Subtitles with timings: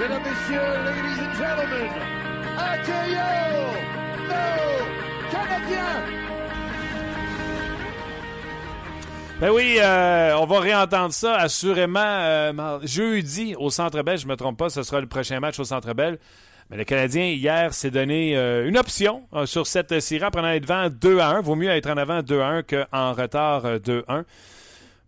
[0.00, 1.90] Mesdames, Messieurs, ladies and gentlemen,
[2.56, 3.74] accueillons
[4.28, 6.02] nos Canadiens!
[9.42, 14.16] Ben oui, euh, on va réentendre ça assurément euh, jeudi au Centre Bell.
[14.16, 16.18] Je me trompe pas, ce sera le prochain match au Centre Bell.
[16.70, 20.60] Mais le Canadien, hier, s'est donné euh, une option sur cette série en prenant les
[20.60, 21.40] devants 2 à 1.
[21.40, 24.24] Vaut mieux être en avant 2 à 1 qu'en retard euh, 2 à 1.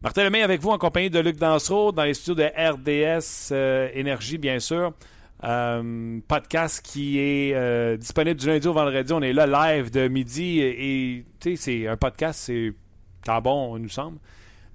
[0.03, 3.89] Martin Lemay avec vous en compagnie de Luc Dansereau dans les studios de RDS euh,
[3.95, 4.93] Énergie, bien sûr.
[5.45, 9.13] Euh, podcast qui est euh, disponible du lundi au vendredi.
[9.13, 12.73] On est là live de midi et tu sais, c'est un podcast, c'est
[13.25, 14.19] tant bon, il nous semble.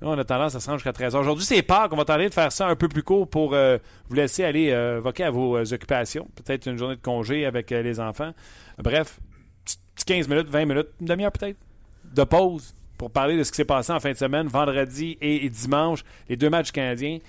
[0.01, 1.17] On a tendance à se rendre jusqu'à 13h.
[1.17, 1.91] Aujourd'hui, c'est Pâques.
[1.91, 5.23] On va tenter de faire ça un peu plus court pour vous laisser aller voquer
[5.23, 6.27] à vos occupations.
[6.35, 8.31] Peut-être une journée de congé avec les enfants.
[8.77, 9.19] Bref,
[9.65, 11.57] petit- petit 15 minutes, 20 minutes, une demi-heure peut-être,
[12.13, 15.49] de pause pour parler de ce qui s'est passé en fin de semaine, vendredi et,
[15.49, 16.03] dimanche.
[16.29, 17.19] Les deux matchs canadiens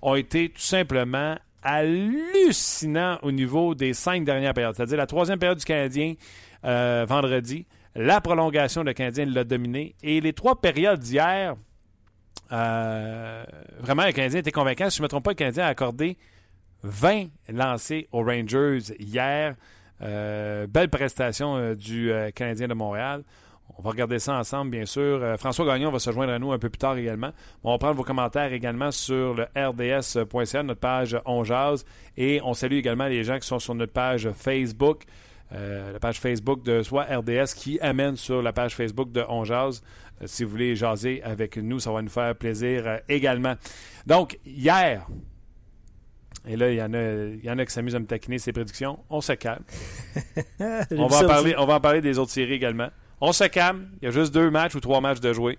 [0.00, 4.76] ont été tout simplement hallucinants au niveau des cinq dernières périodes.
[4.76, 6.14] C'est-à-dire la troisième période du Canadien
[6.64, 9.96] euh, vendredi, la prolongation, le Canadien l'a dominé.
[10.02, 11.56] Et les trois périodes d'hier,
[12.52, 13.44] euh,
[13.80, 14.88] vraiment, le Canadien était convaincant.
[14.88, 16.16] Si je ne me trompe pas, le Canadien a accordé
[16.84, 19.56] 20 lancés aux Rangers hier.
[20.00, 23.24] Euh, belle prestation du Canadien de Montréal.
[23.76, 25.22] On va regarder ça ensemble, bien sûr.
[25.22, 27.30] Euh, François Gagnon va se joindre à nous un peu plus tard également.
[27.62, 31.84] On va prendre vos commentaires également sur le rds.ca, notre page On Jazz.
[32.16, 35.04] Et on salue également les gens qui sont sur notre page Facebook.
[35.52, 39.44] Euh, la page Facebook de soit RDS qui amène sur la page Facebook de On
[39.44, 39.82] Jazz.
[40.22, 43.54] Euh, si vous voulez jaser avec nous, ça va nous faire plaisir également.
[44.06, 45.06] Donc, hier,
[46.48, 48.38] et là, il y en a, il y en a qui s'amusent à me taquiner
[48.38, 48.98] ces prédictions.
[49.10, 49.64] On se calme.
[50.90, 52.88] on, va en parler, on va en parler des autres séries également.
[53.20, 53.90] On se calme.
[54.00, 55.58] Il y a juste deux matchs ou trois matchs de jouer.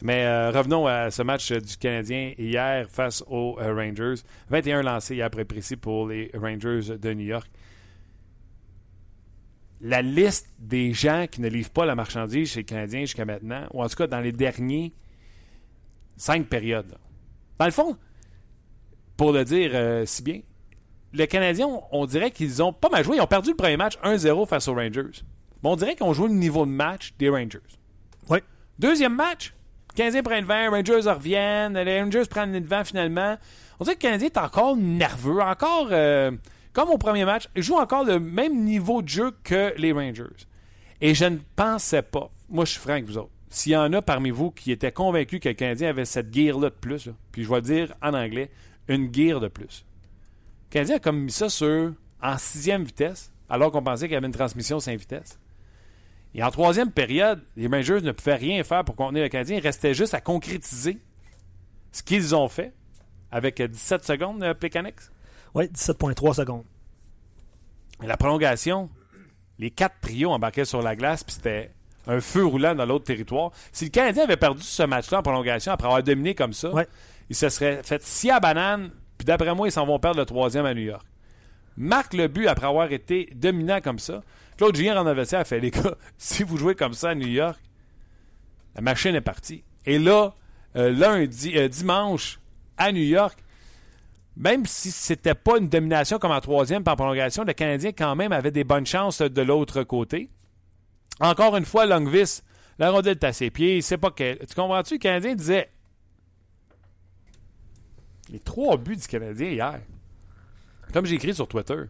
[0.00, 4.22] Mais euh, revenons à ce match euh, du Canadien hier face aux euh, Rangers.
[4.48, 7.50] 21 lancés hier après précis pour les Rangers de New York.
[9.80, 13.66] La liste des gens qui ne livrent pas la marchandise chez les Canadiens jusqu'à maintenant,
[13.72, 14.92] ou en tout cas dans les derniers
[16.16, 16.96] cinq périodes.
[17.58, 17.96] Dans le fond,
[19.16, 20.40] pour le dire si bien,
[21.12, 23.16] les Canadiens, on, on dirait qu'ils ont pas mal joué.
[23.18, 25.22] Ils ont perdu le premier match 1-0 face aux Rangers.
[25.62, 27.58] Mais on dirait qu'ils ont joué le niveau de match des Rangers.
[28.28, 28.38] Oui.
[28.78, 29.54] Deuxième match,
[29.92, 33.36] le Canadien prend le vent, Rangers reviennent, les Rangers prennent le vent finalement.
[33.80, 36.30] On dirait que le Canadien est encore nerveux, encore euh,
[36.72, 40.46] comme au premier match, il joue encore le même niveau de jeu que les Rangers.
[41.00, 43.92] Et je ne pensais pas, moi je suis franc avec vous autres, s'il y en
[43.92, 47.12] a parmi vous qui étaient convaincus que le Canadien avait cette gear-là de plus, là,
[47.32, 48.50] puis je vais dire en anglais,
[48.86, 49.84] une gear de plus.
[50.68, 54.16] Le Canadien a comme mis ça sur en sixième vitesse, alors qu'on pensait qu'il y
[54.16, 55.38] avait une transmission cinq vitesses.
[56.34, 59.56] Et en troisième période, les Rangers ne pouvaient rien faire pour contenir le Canadien.
[59.56, 60.98] Il restait juste à concrétiser
[61.92, 62.72] ce qu'ils ont fait
[63.30, 64.54] avec 17 secondes, euh.
[65.54, 66.64] Oui, 17,3 secondes.
[68.02, 68.90] Et la prolongation,
[69.58, 71.72] les quatre trios embarquaient sur la glace, puis c'était
[72.06, 73.50] un feu roulant dans l'autre territoire.
[73.72, 76.86] Si le Canadien avait perdu ce match-là en prolongation après avoir dominé comme ça, Ouais.
[77.28, 80.26] il se serait fait scie à banane, puis d'après moi, ils s'en vont perdre le
[80.26, 81.04] troisième à New York.
[81.76, 84.22] Marque le but après avoir été dominant comme ça.
[84.58, 87.58] Claude Julien vestiaire a fait les gars, si vous jouez comme ça à New York,
[88.74, 89.62] la machine est partie.
[89.86, 90.34] Et là,
[90.76, 92.40] euh, lundi, euh, dimanche,
[92.76, 93.38] à New York,
[94.36, 98.32] même si c'était pas une domination comme en troisième par prolongation, le Canadien quand même
[98.32, 100.28] avait des bonnes chances de l'autre côté.
[101.20, 102.42] Encore une fois, Longvis,
[102.78, 104.44] la rondelle est à ses pieds, sait pas que.
[104.44, 104.94] Tu comprends-tu?
[104.94, 105.70] Le Canadien disait.
[108.30, 109.80] Les trois buts du Canadien hier.
[110.92, 111.84] Comme j'ai écrit sur Twitter,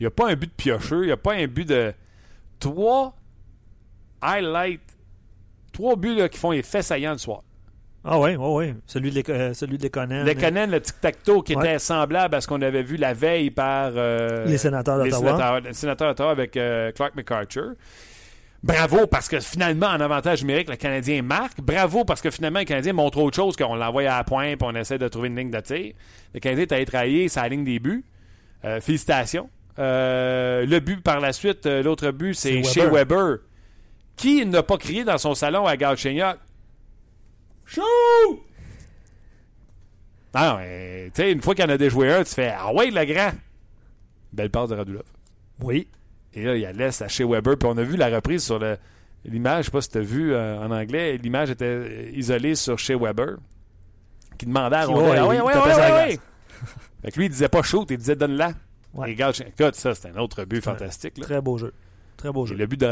[0.00, 1.92] il n'y a pas un but de piocheux, il n'y a pas un but de.
[2.58, 3.14] Trois
[4.22, 4.96] highlights,
[5.72, 7.42] trois buts là, qui font les faits saillants le soir.
[8.02, 8.74] Ah oui, oui, oui.
[8.86, 10.24] Celui de, euh, celui de Lekonen.
[10.24, 11.64] Le le tic-tac-toe qui Ouais.
[11.66, 15.60] était semblable à ce qu'on avait vu la veille par euh, Les sénateurs d'Ottawa.
[15.60, 17.74] les sénateurs d'Ottawa avec euh, Clark McArthur.
[18.62, 21.60] Bravo parce que finalement, en avantage numérique, le Canadien marque.
[21.60, 24.64] Bravo parce que finalement, le Canadien montre autre chose qu'on l'envoie à la pointe et
[24.64, 25.92] on essaie de trouver une ligne de tir.
[26.34, 28.04] Le Canadien est allé travailler sa ligne des buts.
[28.64, 29.48] Euh, félicitations.
[29.80, 32.92] Euh, le but par la suite, euh, l'autre but, c'est chez Weber.
[33.18, 33.38] Weber.
[34.16, 36.36] Qui n'a pas crié dans son salon à Galchenyuk?
[37.64, 37.80] Chou!
[40.34, 42.72] Non, mais, tu sais, une fois qu'il y en a déjoué un, tu fais Ah
[42.72, 43.30] ouais, le grand!
[44.32, 45.02] Belle passe de Radulov.
[45.62, 45.88] Oui.
[46.34, 47.56] Et là, il y a laisse à chez Weber.
[47.58, 48.78] Puis on a vu la reprise sur le-
[49.24, 49.64] l'image.
[49.64, 51.16] Je sais pas si tu as vu euh, en anglais.
[51.16, 53.38] L'image était isolée sur chez Weber.
[54.38, 55.10] Qui demandait à Rondel.
[55.12, 56.08] Ah la ouais, glace.
[56.08, 56.18] ouais.
[57.02, 58.52] Fait que lui, il disait pas shoot, il disait donne-la.
[58.94, 59.12] Ouais.
[59.12, 61.18] Et ça, c'est un autre but fantastique.
[61.18, 61.24] Là.
[61.24, 61.72] Très beau jeu.
[62.16, 62.54] Très beau Et jeu.
[62.56, 62.82] le but.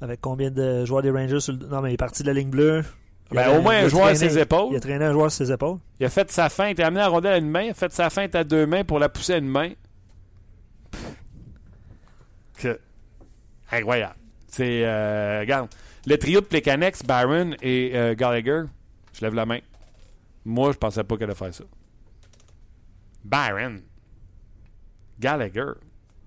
[0.00, 1.66] Avec combien de joueurs des Rangers sur le...
[1.66, 2.82] Non, mais il est parti de la ligne bleue.
[3.30, 4.68] Il Ben, au moins un joueur à ses épaules.
[4.72, 5.78] Il a traîné un joueur sur ses épaules.
[5.98, 7.74] Il a fait sa feinte, il a amené la rondelle à une main, il a
[7.74, 9.70] fait sa feinte à deux mains pour la pousser à une main.
[12.58, 12.78] Que...
[13.72, 14.16] Incroyable.
[14.48, 15.68] C'est, euh, regarde,
[16.06, 18.64] le trio de Plekanex, Barron et euh, Gallagher,
[19.14, 19.58] je lève la main.
[20.44, 21.64] Moi, je pensais pas qu'elle allait faire ça.
[23.24, 23.80] Barron.
[25.20, 25.72] Gallagher.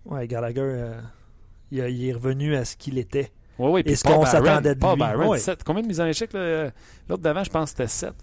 [0.06, 1.02] Ouais, Gallagher, euh,
[1.72, 3.32] il, a- il est revenu à ce qu'il était.
[3.60, 5.00] Oui, oui, puis ce Paul qu'on s'attendait de Paul lui.
[5.00, 5.40] Barron, Ouais.
[5.40, 5.64] sept.
[5.64, 6.32] Combien de mises en échec?
[6.34, 8.14] L'autre d'avant, je pense que c'était 7.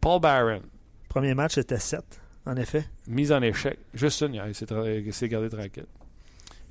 [0.00, 0.62] Paul Barron.
[1.08, 2.02] Premier match, c'était 7,
[2.46, 2.84] en effet.
[3.08, 3.78] Mise en échec.
[3.92, 4.34] Juste une,
[5.04, 5.86] il s'est gardé tranquille.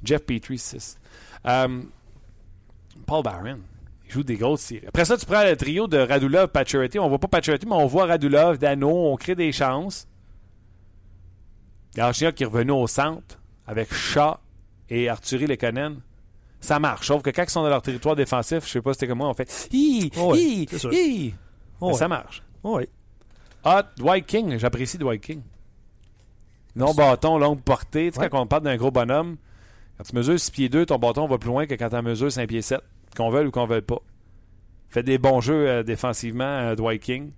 [0.03, 0.97] Jeff Petrie, 6.
[1.47, 1.81] Euh,
[3.05, 3.59] Paul Barron.
[4.07, 4.85] Il joue des grosses séries.
[4.87, 6.99] Après ça, tu prends le trio de Radulov, Pacioretty.
[6.99, 9.11] On voit pas Pacioretty, mais on voit Radulov, Dano.
[9.11, 10.07] On crée des chances.
[11.95, 14.35] Garchia qui est revenu au centre avec Shaw
[14.89, 16.01] et Arthurie Lekonen.
[16.59, 17.07] Ça marche.
[17.07, 19.19] Sauf que quand ils sont dans leur territoire défensif, je sais pas si c'était comme
[19.19, 21.33] moi, on fait Hi, Oh hi, hi.
[21.79, 21.93] Oh.
[21.93, 22.43] Ça marche.
[22.63, 22.89] Oh oui.
[23.63, 25.41] Ah, Dwight King, j'apprécie Dwight King.
[26.75, 28.09] Long bâton, longue portée.
[28.11, 28.29] Tu sais, Ouais.
[28.29, 29.37] quand on parle d'un gros bonhomme,
[29.97, 32.31] quand tu mesures 6 pieds 2, ton bâton va plus loin que quand tu mesures
[32.31, 32.81] 5 pieds 7,
[33.15, 33.99] qu'on veuille ou qu'on veuille pas.
[34.89, 37.31] Fait des bons jeux euh, défensivement, euh, Dwight King.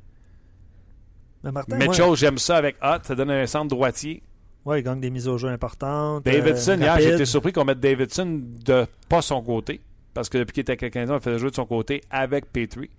[1.43, 4.23] Mais Martin, Mitchell, j'aime ça avec Hot, ça donne un centre droitier.
[4.67, 6.23] Ouais, il gagne des mises au jeu importantes.
[6.25, 9.81] Davidson, euh, hier, été surpris qu'on mette Davidson de pas son côté.
[10.13, 12.51] Parce que depuis qu'il était avec le Canadien, on faisait jouer de son côté avec
[12.51, 12.89] Petrie.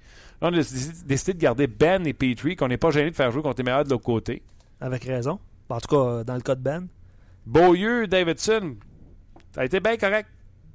[0.40, 0.62] Là, on a
[1.06, 3.64] décidé de garder Ben et Petrie, qu'on n'est pas gêné de faire jouer contre les
[3.64, 4.42] meilleurs de l'autre côté.
[4.80, 5.40] Avec raison.
[5.68, 6.86] En tout cas, euh, dans le cas de Ben.
[7.44, 8.76] Beaulieu, Davidson,
[9.54, 10.28] ça a été bien correct.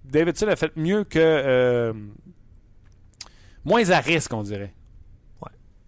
[0.04, 1.18] Davidson a fait mieux que.
[1.20, 1.94] euh,
[3.64, 4.74] moins à risque, on dirait.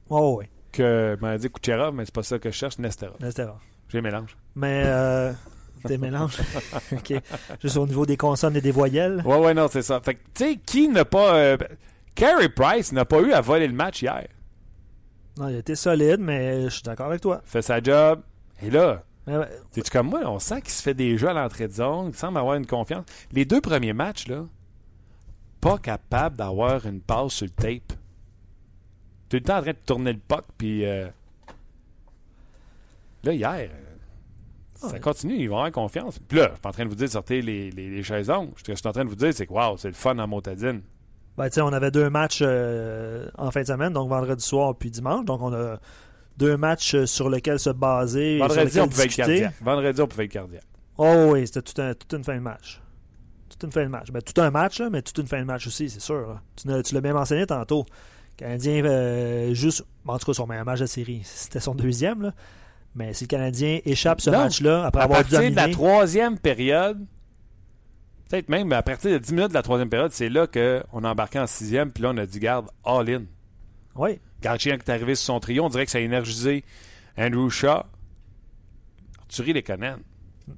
[0.10, 3.18] Oh oui, Que, m'a dit Kucherov, mais c'est pas ça que je cherche, Nesterov.
[3.20, 3.60] rare.
[3.90, 4.36] J'ai mélange.
[4.56, 5.32] Mais euh,
[5.86, 6.38] des mélanges.
[6.92, 7.14] OK.
[7.62, 9.22] Juste au niveau des consonnes et des voyelles.
[9.26, 10.00] Ouais, ouais, non, c'est ça.
[10.02, 11.36] Fait que, tu sais, qui n'a pas.
[11.36, 11.58] Euh,
[12.16, 14.28] Carey Price n'a pas eu à voler le match hier.
[15.38, 17.42] Non, il a été solide, mais je suis d'accord avec toi.
[17.46, 18.22] Fait sa job.
[18.62, 20.22] Et là, ouais, t'es-tu comme moi?
[20.26, 22.08] On sent qu'il se fait des jeux à l'entrée de zone.
[22.14, 23.04] Il semble avoir une confiance.
[23.34, 24.46] Les deux premiers matchs, là,
[25.60, 27.98] pas capable d'avoir une passe sur le tape.
[29.28, 30.86] Tout le temps en train de tourner le puck, puis.
[30.86, 31.08] euh,
[33.26, 33.96] Là, hier, euh,
[34.76, 35.00] ça Ouais.
[35.00, 36.20] continue, ils vont avoir confiance.
[36.20, 38.04] Puis là, je suis pas en train de vous dire de sortir les, les, les
[38.04, 38.52] chaises longues.
[38.58, 40.18] Ce que je suis en train de vous dire, c'est que waouh, c'est le fun
[40.20, 40.82] en motadine.
[41.38, 45.26] Ben, on avait deux matchs euh, en fin de semaine, donc vendredi soir puis dimanche.
[45.26, 45.80] Donc, on a
[46.38, 48.38] deux matchs euh, sur lesquels se baser.
[48.38, 49.28] sur Vendredi, on pouvait être discuter.
[49.42, 49.54] cardiaque.
[49.62, 50.64] Vendredi, on pouvait être cardiaque.
[50.98, 52.82] Oh oui, c'était tout un- toute une fin de match.
[53.50, 54.12] Toute une fin de match.
[54.12, 56.28] Ben, tout un match, là, mais toute une fin de match aussi, c'est sûr.
[56.28, 56.42] là.
[56.56, 57.86] Tu, l'as- tu l'as même enseigné tantôt.
[57.88, 62.22] Le Canadien, euh, juste, en tout cas, son meilleur match de série, c'était son deuxième.
[62.22, 62.34] Là.
[62.96, 66.40] Mais si le Canadien échappe ce match-là, après à avoir partir de la dominé, troisième
[66.40, 67.06] période,
[68.30, 71.10] peut-être même à partir de 10 minutes de la troisième période, c'est là qu'on a
[71.10, 73.24] embarqué en sixième, puis là, on a dit garde all-in.
[73.96, 76.64] oui, Garchien qui est arrivé sur son trio, on dirait que ça a énergisé
[77.18, 77.84] Andrew Shaw.
[79.22, 79.96] Arthurie les connaît.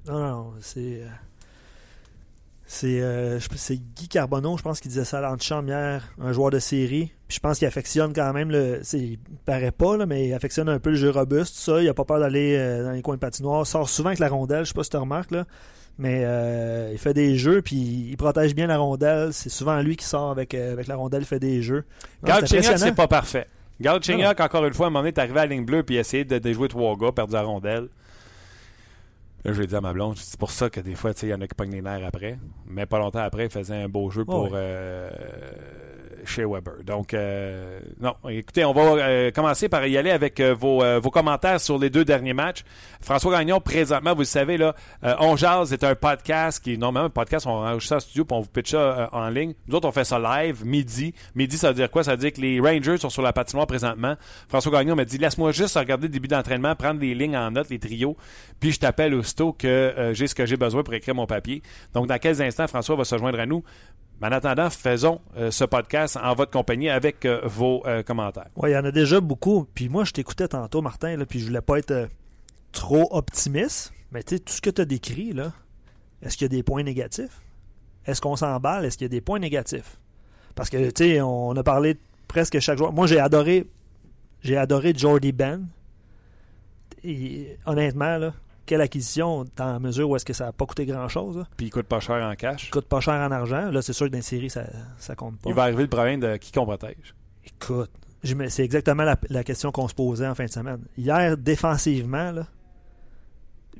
[0.06, 1.02] non, non, c'est.
[2.70, 3.38] C'est euh,
[3.96, 7.10] Guy Carbonneau, je pense qu'il disait ça à l'antichambre hier, un joueur de série.
[7.26, 8.80] Puis je pense qu'il affectionne quand même le.
[8.82, 11.80] c'est- Il paraît pas, là, mais il affectionne un peu le jeu robuste, tout ça.
[11.82, 13.62] Il a pas peur d'aller euh, dans les coins de patinoire.
[13.62, 15.46] Il sort souvent avec la rondelle, je sais pas si tu remarques, là.
[15.96, 17.76] Mais euh, il fait des jeux, puis
[18.10, 19.32] il protège bien la rondelle.
[19.32, 21.84] C'est souvent lui qui sort avec, euh, avec la rondelle, il fait des jeux.
[22.22, 23.46] Galchenyuk, c'est pas parfait.
[23.80, 25.96] Galchenyuk, encore une fois, à un moment donné, est arrivé à la ligne bleue puis
[25.96, 27.88] essayé de déjouer trois gars, perdu la rondelle.
[29.48, 31.40] Là, j'ai dit à ma blonde, c'est pour ça que des fois, il y en
[31.40, 32.38] a qui pognent les nerfs après.
[32.66, 34.50] Mais pas longtemps après, il faisait un beau jeu pour ouais.
[34.52, 35.10] euh,
[36.28, 36.84] chez Weber.
[36.84, 41.60] Donc, euh, non, écoutez, on va euh, commencer par y aller avec euh, vos, commentaires
[41.60, 42.64] sur les deux derniers matchs.
[43.00, 47.10] François Gagnon, présentement, vous le savez, là, On Jase est un podcast qui, normalement, un
[47.10, 49.54] podcast, on enregistre ça en studio puis on vous pitch ça en ligne.
[49.66, 51.14] Nous autres, on fait ça live, midi.
[51.34, 52.04] Midi, ça veut dire quoi?
[52.04, 54.16] Ça veut dire que les Rangers sont sur la patinoire présentement.
[54.48, 57.70] François Gagnon m'a dit, laisse-moi juste regarder le début d'entraînement, prendre les lignes en note,
[57.70, 58.16] les trios,
[58.60, 61.62] puis je t'appelle aussitôt que j'ai ce que j'ai besoin pour écrire mon papier.
[61.94, 63.64] Donc, dans quelques instants, François va se joindre à nous.
[64.20, 68.48] Mais en attendant, faisons euh, ce podcast en votre compagnie avec euh, vos euh, commentaires.
[68.56, 69.66] Ouais, il y en a déjà beaucoup.
[69.74, 72.08] Puis moi, je t'écoutais tantôt, Martin, puis je voulais pas être
[72.72, 73.92] trop optimiste.
[74.10, 75.34] Mais tu sais, tout ce que tu as décrit,
[76.22, 77.40] est-ce qu'il y a des points négatifs?
[78.06, 78.84] Est-ce qu'on s'emballe?
[78.84, 79.96] Est-ce qu'il y a des points négatifs?
[80.54, 81.96] Parce que, tu sais, on a parlé
[82.26, 82.92] presque chaque joueur.
[82.92, 83.66] Moi, j'ai adoré
[84.42, 85.66] j'ai adoré Jordy Ben.
[87.66, 88.34] Honnêtement, là,
[88.68, 91.44] quelle acquisition dans la mesure où est-ce que ça n'a pas coûté grand-chose.
[91.56, 92.68] Puis il coûte pas cher en cash.
[92.68, 93.70] Il coûte pas cher en argent.
[93.70, 94.64] Là, c'est sûr que dans les séries, ça,
[94.98, 95.48] ça compte pas.
[95.48, 97.14] Il va arriver le problème de qui qu'on protège.
[97.44, 97.90] Écoute,
[98.48, 100.80] c'est exactement la, la question qu'on se posait en fin de semaine.
[100.98, 102.46] Hier, défensivement, là,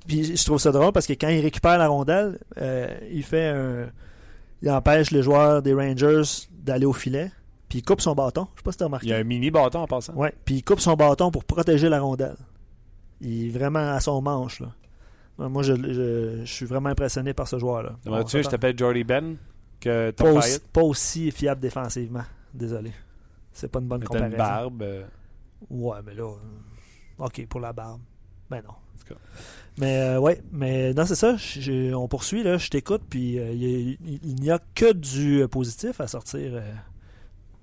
[0.06, 3.48] puis je trouve ça drôle parce que quand il récupère la rondelle, euh, il fait
[3.48, 3.90] un.
[4.62, 7.30] Il empêche les joueurs des Rangers d'aller au filet,
[7.68, 8.48] puis il coupe son bâton.
[8.54, 9.06] Je sais pas si tu as remarqué.
[9.06, 10.14] Il y a un mini bâton en passant.
[10.14, 12.36] Ouais, puis il coupe son bâton pour protéger la rondelle.
[13.20, 14.68] Il est vraiment à son manche, là.
[15.38, 17.96] Moi, je, je- je suis vraiment impressionné par ce joueur-là.
[18.02, 19.36] Tu On je t'appelle Jordy Ben
[19.80, 20.68] que pas, Tom aussi, Pyatt.
[20.72, 22.24] pas aussi fiable défensivement.
[22.52, 22.90] Désolé.
[23.52, 24.36] C'est pas une bonne Mais T'as une comparaison.
[24.70, 24.82] barbe.
[24.82, 25.04] euh,
[25.70, 26.24] Ouais, mais là.
[26.24, 28.00] euh, Ok, pour la barbe.
[28.50, 28.74] Ben non.
[29.06, 29.20] tout cas.
[29.78, 31.36] Mais euh, ouais, mais non, c'est ça.
[31.36, 32.58] je- on poursuit, là.
[32.58, 36.60] Je t'écoute, puis euh, il n'y a que du positif à sortir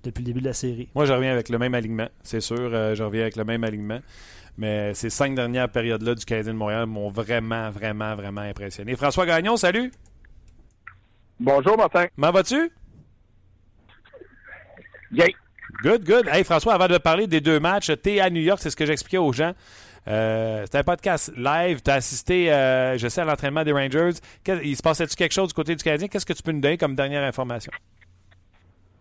[0.04, 0.88] depuis le début de la série.
[0.96, 2.08] Moi, je reviens avec le même alignement.
[2.24, 4.00] C'est sûr, je reviens avec le même alignement.
[4.58, 8.96] Mais ces cinq dernières périodes-là du Canadien de Montréal m'ont vraiment, vraiment, vraiment impressionné.
[8.96, 9.92] François Gagnon, salut!
[11.40, 12.08] Bonjour, Martin.
[12.16, 12.72] Comment vas-tu?
[15.12, 15.28] Bien.
[15.84, 16.28] Good, good.
[16.32, 18.86] Hey, François, avant de parler des deux matchs, t'es à New York, c'est ce que
[18.86, 19.54] j'expliquais aux gens.
[20.08, 21.82] Euh, c'était un podcast live.
[21.84, 24.12] Tu as assisté, euh, je sais, à l'entraînement des Rangers.
[24.64, 26.08] Il se passait-tu quelque chose du côté du Canadien?
[26.08, 27.72] Qu'est-ce que tu peux nous donner comme dernière information?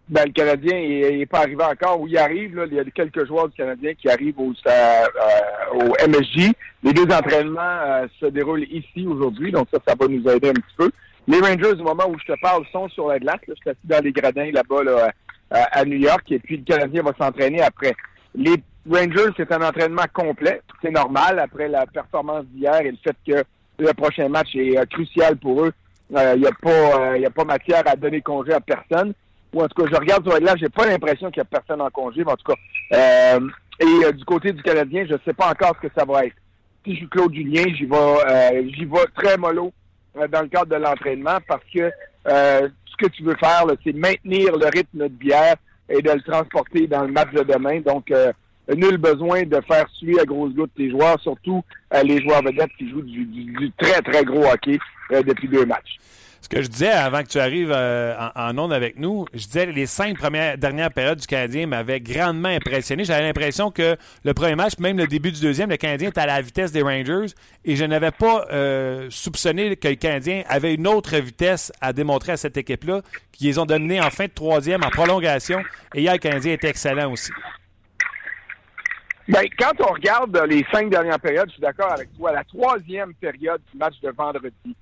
[0.08, 2.00] Ben, le Canadien, n'est pas arrivé encore.
[2.00, 4.70] Où il arrive, là, il y a quelques joueurs du Canadien qui arrivent au, euh,
[4.70, 6.52] euh, au MSJ.
[6.82, 10.54] Les deux entraînements euh, se déroulent ici aujourd'hui, donc ça, ça va nous aider un
[10.54, 10.90] petit peu.
[11.26, 13.40] Les Rangers, au moment où je te parle, sont sur la glace.
[13.49, 15.11] Je suis assis dans les gradins là-bas là,
[15.50, 17.94] à, à New York, et puis le Canadien va s'entraîner après.
[18.34, 18.56] Les
[18.90, 20.61] Rangers, c'est un entraînement complet.
[20.82, 23.42] C'est normal après la performance d'hier et le fait que
[23.78, 25.73] le prochain match est euh, crucial pour eux.
[26.14, 29.14] Euh, Il n'y a, pas, euh, a pas matière à donner congé à personne
[29.54, 31.44] ou en tout cas, je regarde sur la glace, j'ai pas l'impression qu'il y a
[31.44, 32.58] personne en congé, mais en tout cas,
[32.92, 33.49] euh,
[33.80, 36.34] et euh, du côté du Canadien, je sais pas encore ce que ça va être.
[36.84, 39.73] Si je suis Claude Julien, j'y vais, euh, très mollo
[40.14, 41.90] dans le cadre de l'entraînement parce que
[42.26, 45.56] ce que tu veux faire, c'est maintenir le rythme de bière
[45.88, 47.80] et de le transporter dans le match de demain.
[47.80, 48.12] Donc,
[48.68, 51.64] nul besoin de faire suer à grosses gouttes tes joueurs, surtout
[52.04, 54.78] les joueurs vedettes qui jouent du, très, très gros hockey
[55.11, 55.99] depuis deux matchs.
[56.45, 59.47] Ce que je disais avant que tu arrives euh, en, en onde avec nous, je
[59.47, 63.07] disais les cinq premières dernières périodes du Canadien m'avaient grandement impressionné.
[63.07, 66.27] J'avais l'impression que le premier match, même le début du deuxième, le Canadien était à
[66.27, 67.33] la vitesse des Rangers
[67.65, 72.33] et je n'avais pas euh, soupçonné que le Canadien avait une autre vitesse à démontrer
[72.33, 73.01] à cette équipe-là,
[73.33, 75.63] qui les ont dominés en fin de troisième, en prolongation.
[75.95, 77.33] Et hier, le Canadien était excellent aussi.
[79.29, 82.33] Ben, quand on regarde les cinq dernières périodes, je suis d'accord avec toi.
[82.33, 84.77] La troisième période du match de vendredi,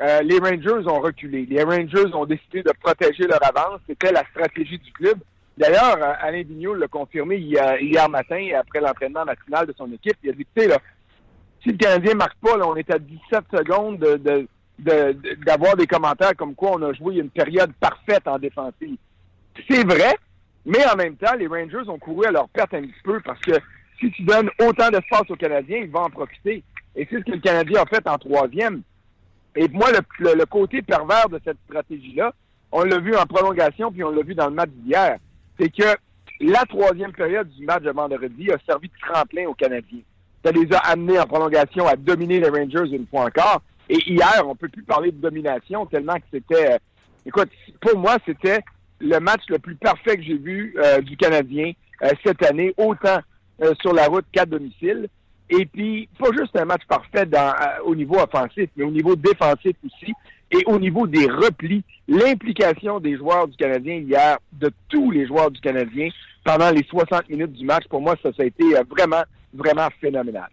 [0.00, 1.46] euh, les Rangers ont reculé.
[1.46, 3.80] Les Rangers ont décidé de protéger leur avance.
[3.88, 5.18] C'était la stratégie du club.
[5.56, 10.16] D'ailleurs, euh, Alain Vigneault l'a confirmé hier, hier matin, après l'entraînement matinal de son équipe.
[10.24, 10.78] Il a dit, tu sais, là,
[11.62, 14.48] si le Canadien marque pas, là, on est à 17 secondes de, de-
[14.80, 18.96] de- de- d'avoir des commentaires comme quoi on a joué une période parfaite en défensive.
[19.70, 20.16] C'est vrai,
[20.66, 23.40] mais en même temps, les Rangers ont couru à leur perte un petit peu parce
[23.40, 23.52] que
[24.00, 26.64] si tu donnes autant d'espace aux Canadiens, ils vont en profiter.
[26.96, 28.82] Et c'est ce que le Canadien a fait en troisième.
[29.56, 32.32] Et moi, le, le- le côté pervers de cette stratégie-là,
[32.72, 35.18] on l'a vu en prolongation, puis on l'a vu dans le match d'hier,
[35.58, 35.96] c'est que
[36.40, 40.00] la troisième période du match de vendredi a servi de tremplin aux Canadiens.
[40.44, 43.62] Ça les a amenés en prolongation à dominer les Rangers une fois encore.
[43.88, 46.72] Et hier, on peut plus parler de domination tellement que c'était...
[46.74, 46.78] euh,
[47.24, 47.48] écoute,
[47.80, 48.60] pour moi, c'était
[49.00, 53.18] le match le plus parfait que j'ai vu euh, du Canadien euh, cette année, autant
[53.62, 55.08] euh, sur la route qu'à domicile.
[55.50, 57.50] Et puis, pas juste un match parfait euh,
[57.84, 60.12] au niveau offensif, mais au niveau défensif aussi.
[60.50, 65.50] Et au niveau des replis, l'implication des joueurs du Canadien hier, de tous les joueurs
[65.50, 66.08] du Canadien,
[66.44, 69.22] pendant les 60 minutes du match, pour moi, ça, a été euh, vraiment,
[69.52, 70.48] vraiment phénoménal.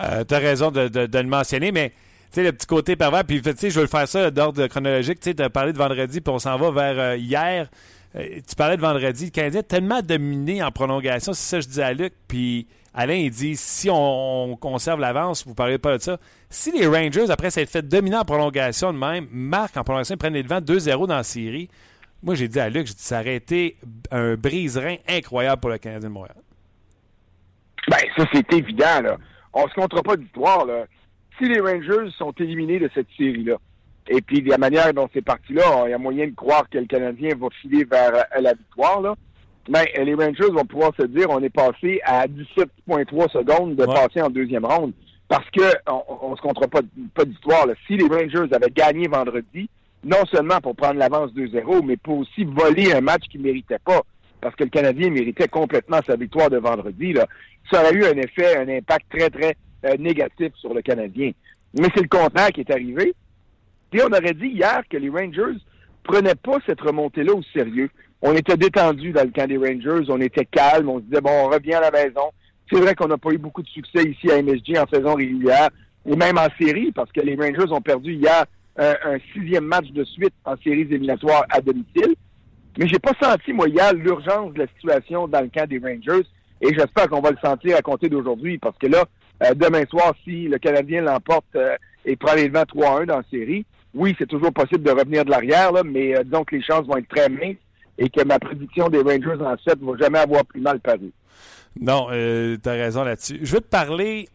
[0.00, 1.94] Euh, tu as raison de, le mentionner, mais tu
[2.32, 5.20] sais, le petit côté pervers, puis tu sais, je veux le faire ça d'ordre chronologique.
[5.20, 7.68] Tu as parlé de vendredi, puis on s'en va vers hier.
[8.14, 9.26] Tu parlais de vendredi.
[9.26, 12.12] Le Canadien tellement dominé en prolongation, c'est ça que je dis à Luc.
[12.26, 12.66] Puis
[12.98, 16.18] Alain, il dit si on, on conserve l'avance, vous parlez pas de ça.
[16.48, 20.32] Si les Rangers, après s'être fait dominer en prolongation de même, marquent en prolongation, prennent
[20.32, 21.68] les devants 2-0 dans la série,
[22.22, 23.76] moi j'ai dit à Luc, j'ai dit, ça aurait été
[24.10, 26.36] un brise-rein incroyable pour le Canadien de Montréal.
[27.88, 29.16] Ben, ça, c'est évident, là.
[29.52, 30.86] On se comptera pas d'histoire, là.
[31.38, 33.58] Si les Rangers sont éliminés de cette série-là,
[34.08, 36.68] et puis de la manière dont c'est parti là, il y a moyen de croire
[36.68, 39.14] que le Canadien va filer vers la victoire, là.
[39.68, 43.94] Euh, les Rangers vont pouvoir se dire, on est passé à 17,3 secondes de Ouais.
[43.94, 44.92] passer en deuxième ronde.
[45.28, 46.80] Parce que on, on se comptera pas,
[47.14, 47.74] pas d'histoire, là.
[47.86, 49.68] Si les Rangers avaient gagné vendredi,
[50.04, 54.02] non seulement pour prendre l'avance 2-0, mais pour aussi voler un match qu'ils méritaient pas.
[54.40, 57.26] Parce que le Canadien méritait complètement sa victoire de vendredi, là.
[57.72, 61.32] Ça aurait eu un effet, un impact très, très euh, négatif sur le Canadien.
[61.74, 63.12] Mais c'est le contraire qui est arrivé.
[63.90, 65.58] Puis on aurait dit hier que les Rangers
[66.04, 67.90] prenaient pas cette remontée-là au sérieux.
[68.28, 71.30] On était détendu dans le camp des Rangers, on était calme, on se disait bon,
[71.30, 72.32] on revient à la maison.
[72.68, 75.68] C'est vrai qu'on n'a pas eu beaucoup de succès ici à MSG en saison régulière
[76.04, 78.44] et même en série parce que les Rangers ont perdu hier
[78.76, 82.16] un, un sixième match de suite en séries éliminatoires à domicile.
[82.76, 86.26] Mais j'ai pas senti, moi, hier, l'urgence de la situation dans le camp des Rangers.
[86.60, 88.58] Et j'espère qu'on va le sentir à compter d'aujourd'hui.
[88.58, 89.04] Parce que là,
[89.44, 93.24] euh, demain soir, si le Canadien l'emporte euh, et prend les devants 3-1 dans la
[93.30, 93.64] série,
[93.94, 97.08] oui, c'est toujours possible de revenir de l'arrière, mais euh, que les chances vont être
[97.08, 97.56] très minces
[97.98, 101.12] et que ma prédiction des Rangers en 7 va jamais avoir plus mal paru.
[101.80, 103.38] Non, euh, tu as raison là-dessus.
[103.42, 104.28] Je veux te parler.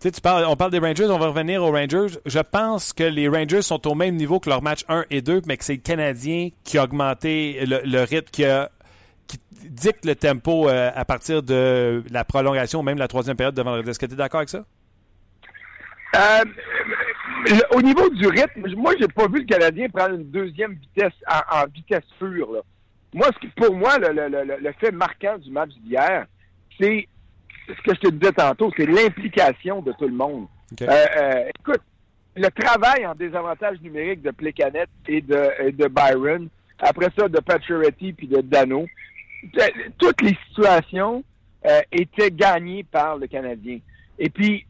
[0.00, 2.18] Tu sais, tu parles, on parle des Rangers, on va revenir aux Rangers.
[2.26, 5.42] Je pense que les Rangers sont au même niveau que leur match 1 et 2,
[5.46, 8.70] mais que c'est le Canadien qui a augmenté le, le rythme, qui, a,
[9.26, 9.38] qui
[9.70, 13.88] dicte le tempo euh, à partir de la prolongation, même la troisième période de vendredi.
[13.90, 14.64] Est-ce que tu es d'accord avec ça?
[16.16, 16.44] Euh,
[17.46, 21.12] le- au niveau du rythme, moi, j'ai pas vu le Canadien prendre une deuxième vitesse
[21.30, 22.52] en, en vitesse pure.
[22.52, 22.60] Là.
[23.14, 26.26] Moi, ce qui, pour moi, le, le- le- le fait marquant du match d'hier,
[26.78, 27.08] c'est
[27.68, 30.46] ce que je te disais tantôt, c'est l'implication de tout le monde.
[30.90, 31.80] Euh, euh, écoute,
[32.36, 36.48] le travail en désavantage numérique de Plecanet et de, et de Byron,
[36.80, 38.86] après ça de Pacioretty puis de Dano,
[39.98, 41.22] toutes les situations
[41.66, 43.78] euh, étaient gagnées par le Canadien.
[44.18, 44.66] Et puis,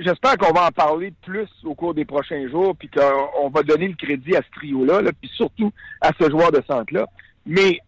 [0.00, 3.62] j'espère qu'on va en parler plus au cours des prochains jours, puis qu'on on va
[3.62, 7.06] donner le crédit à ce trio-là, là, puis surtout à ce joueur de centre-là.
[7.46, 7.78] Mais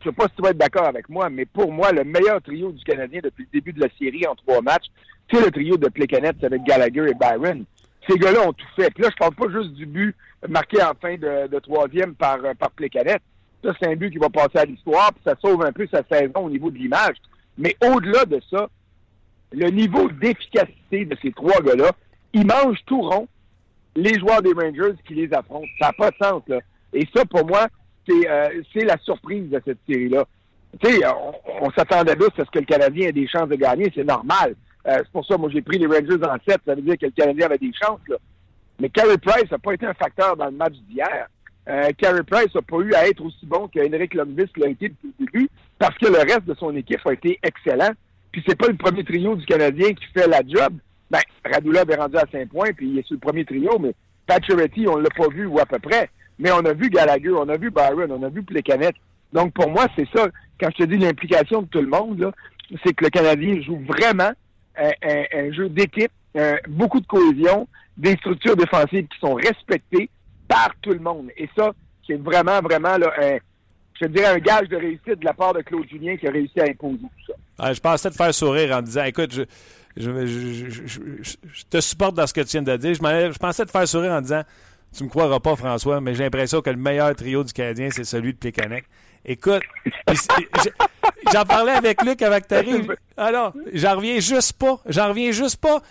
[0.00, 2.40] je sais pas si tu vas être d'accord avec moi, mais pour moi, le meilleur
[2.42, 4.86] trio du Canadien depuis le début de la série en trois matchs,
[5.30, 7.64] c'est le trio de Plecanet avec Gallagher et Byron.
[8.08, 8.90] Ces gars-là ont tout fait.
[8.90, 10.14] Puis là, je parle pas juste du but
[10.48, 12.70] marqué en fin de, troisième par, euh, par.
[13.62, 16.02] Ça, c'est un but qui va passer à l'histoire, puis ça sauve un peu sa
[16.10, 17.16] saison au niveau de l'image.
[17.58, 18.70] Mais au-delà de ça,
[19.52, 21.90] le niveau d'efficacité de ces trois gars-là,
[22.32, 23.28] ils mangent tout rond
[23.96, 25.66] les joueurs des Rangers qui les affrontent.
[25.78, 26.60] Ça n'a pas de sens, là.
[26.92, 27.66] Et ça, pour moi,
[28.08, 30.24] c'est euh, c'est la surprise de cette série-là.
[30.80, 31.00] Tu sais,
[31.60, 34.54] on, s'attendait tous à ce que le Canadien ait des chances de gagner, c'est normal.
[34.86, 37.06] Euh, c'est pour ça, moi, j'ai pris les Rangers en 7, ça veut dire que
[37.06, 38.00] le Canadien avait des chances.
[38.78, 41.26] Mais Carey Price n'a pas été un facteur dans le match d'hier.
[41.68, 45.12] Euh, Carey Price n'a pas eu à être aussi bon qu'Henrik Lundqvist l'a été depuis
[45.18, 47.90] le début, parce que le reste de son équipe a été excellent.
[48.32, 50.74] Puis c'est pas le premier trio du Canadien qui fait la job.
[51.10, 53.92] Ben, Radulov est rendu à 5 points, puis il est sur le premier trio, mais
[54.26, 56.08] Pacioretty, on l'a pas vu, ou à peu près.
[56.40, 58.94] Mais on a vu Gallagher, on a vu Byron, on a vu Plecanet.
[59.32, 60.26] Donc, pour moi, c'est ça.
[60.58, 62.32] Quand je te dis l'implication de tout le monde,
[62.84, 64.32] c'est que le Canadien joue vraiment
[64.76, 66.10] un, jeu d'équipe,
[66.68, 70.08] beaucoup de cohésion, des structures défensives qui sont respectées
[70.48, 71.28] par tout le monde.
[71.36, 71.72] Et ça,
[72.06, 73.38] c'est vraiment, vraiment, un,
[74.00, 76.58] je dirais, un gage de réussite de la part de Claude Julien qui a réussi
[76.60, 77.72] à imposer tout ça.
[77.72, 79.42] Je pensais te faire sourire en disant écoute, je,
[79.96, 82.94] je, te supporte dans ce que tu viens de dire.
[82.94, 84.42] Je pensais te faire sourire en disant
[84.96, 88.04] tu me croiras pas, François, mais j'ai l'impression que le meilleur trio du Canadien, c'est
[88.04, 88.84] celui de Plekanec.
[89.24, 89.62] Écoute,
[91.32, 92.96] j'en parlais avec Luc avec t'arrives.
[93.16, 94.80] Alors, j'en reviens juste pas.
[94.86, 95.82] J'en reviens juste pas.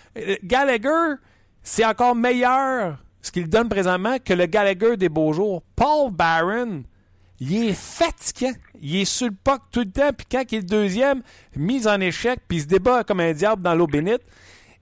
[0.42, 1.14] Gallagher,
[1.62, 5.62] c'est encore meilleur ce qu'il donne présentement que le Gallagher des beaux jours.
[5.76, 6.82] Paul Barron,
[7.38, 8.52] il est fatigant.
[8.80, 11.22] Il est sur le puck tout le temps, puis quand il est deuxième,
[11.54, 14.22] mise en échec, puis il se débat comme un diable dans l'eau bénite.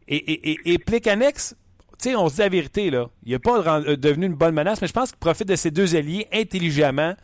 [0.06, 0.78] Et, et,
[1.98, 3.08] sais, on se dit la vérité, là.
[3.24, 5.70] Il n'est pas euh, devenu une bonne menace, mais je pense qu'il profite de ses
[5.70, 7.14] deux alliés intelligemment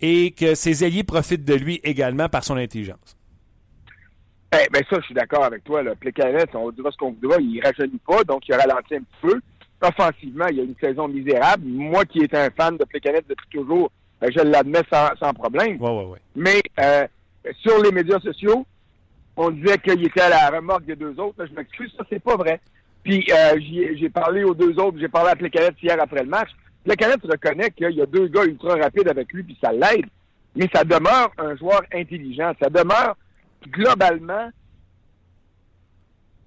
[0.00, 3.16] et que ses alliés profitent de lui également par son intelligence.
[4.52, 5.82] Eh ben ça, je suis d'accord avec toi.
[5.82, 5.94] Là.
[5.96, 9.40] Plekanec, on dira ce qu'on voudra, il rajeunit pas, donc il ralentit un petit peu.
[9.82, 11.64] Offensivement, il y a une saison misérable.
[11.66, 15.80] Moi qui étais un fan de Plekanec depuis toujours, ben, je l'admets sans, sans problème.
[15.80, 16.18] Ouais, ouais, ouais.
[16.36, 17.06] Mais euh,
[17.60, 18.64] sur les médias sociaux,
[19.36, 21.34] on disait qu'il était à la remorque des deux autres.
[21.38, 22.60] Là, je m'excuse, ça, c'est pas vrai.
[23.04, 26.48] Puis euh, j'ai parlé aux deux autres, j'ai parlé à Plekanec hier après le match.
[26.84, 30.06] Plekanec reconnaît qu'il y a deux gars ultra rapides avec lui, puis ça l'aide.
[30.56, 32.52] Mais ça demeure un joueur intelligent.
[32.60, 33.16] Ça demeure
[33.68, 34.48] globalement,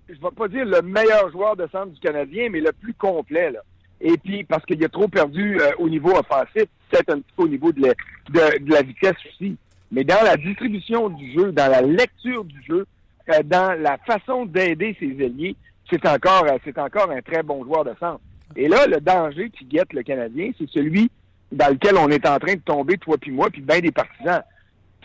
[0.07, 3.51] je vais pas dire le meilleur joueur de centre du Canadien, mais le plus complet.
[3.51, 3.59] Là.
[4.01, 7.43] Et puis, parce qu'il a trop perdu euh, au niveau offensif, peut-être un petit peu
[7.43, 9.57] au niveau de la, de la vitesse aussi.
[9.91, 12.85] Mais dans la distribution du jeu, dans la lecture du jeu,
[13.29, 15.55] euh, dans la façon d'aider ses alliés,
[15.89, 18.21] c'est encore, euh, c'est encore un très bon joueur de centre.
[18.55, 21.09] Et là, le danger qui guette le Canadien, c'est celui
[21.51, 24.41] dans lequel on est en train de tomber, toi puis moi, puis bien des partisans.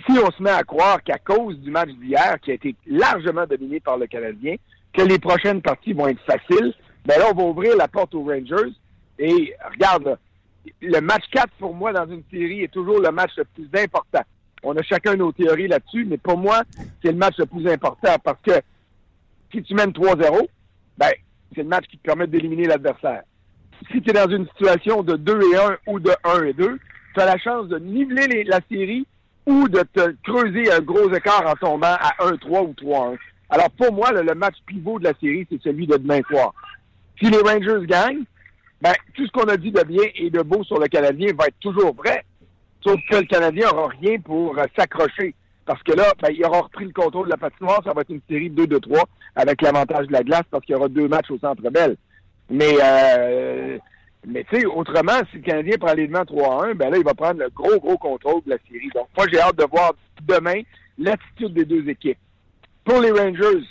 [0.06, 3.46] Si on se met à croire qu'à cause du match d'hier, qui a été largement
[3.46, 4.56] dominé par le Canadien,
[4.92, 8.24] que les prochaines parties vont être faciles, ben là, on va ouvrir la porte aux
[8.24, 8.72] Rangers.
[9.18, 10.18] Et regarde,
[10.80, 14.22] le match 4 pour moi dans une série est toujours le match le plus important.
[14.62, 16.62] On a chacun nos théories là-dessus, mais pour moi,
[17.02, 18.60] c'est le match le plus important parce que
[19.52, 20.48] si tu mènes 3-0,
[20.98, 21.10] ben,
[21.54, 23.22] c'est le match qui te permet d'éliminer l'adversaire.
[23.90, 26.78] Si tu es dans une situation de 2 et 1 ou de 1 et 2,
[27.14, 29.06] tu as la chance de niveler la série
[29.46, 33.18] ou de te creuser un gros écart en tombant à 1-3 ou 3-1.
[33.50, 36.54] Alors pour moi, le, le match pivot de la série, c'est celui de demain soir.
[37.20, 38.24] Si les Rangers gagnent,
[38.80, 41.46] ben, tout ce qu'on a dit de bien et de beau sur le Canadien va
[41.46, 42.24] être toujours vrai.
[42.82, 45.34] Sauf que le Canadien n'aura rien pour euh, s'accrocher.
[45.64, 47.80] Parce que là, ben, il aura repris le contrôle de la patinoire.
[47.84, 49.04] Ça va être une série 2-2-3
[49.36, 51.96] avec l'avantage de la glace parce qu'il y aura deux matchs au Centre Bell.
[52.50, 53.78] Mais, euh,
[54.26, 57.14] mais tu sais, autrement, si le Canadien prend les devants 3-1, ben là, il va
[57.14, 58.90] prendre le gros, gros contrôle de la série.
[58.94, 60.62] Donc, moi, j'ai hâte de voir demain
[60.98, 62.18] l'attitude des deux équipes.
[62.84, 63.64] Pour les Rangers,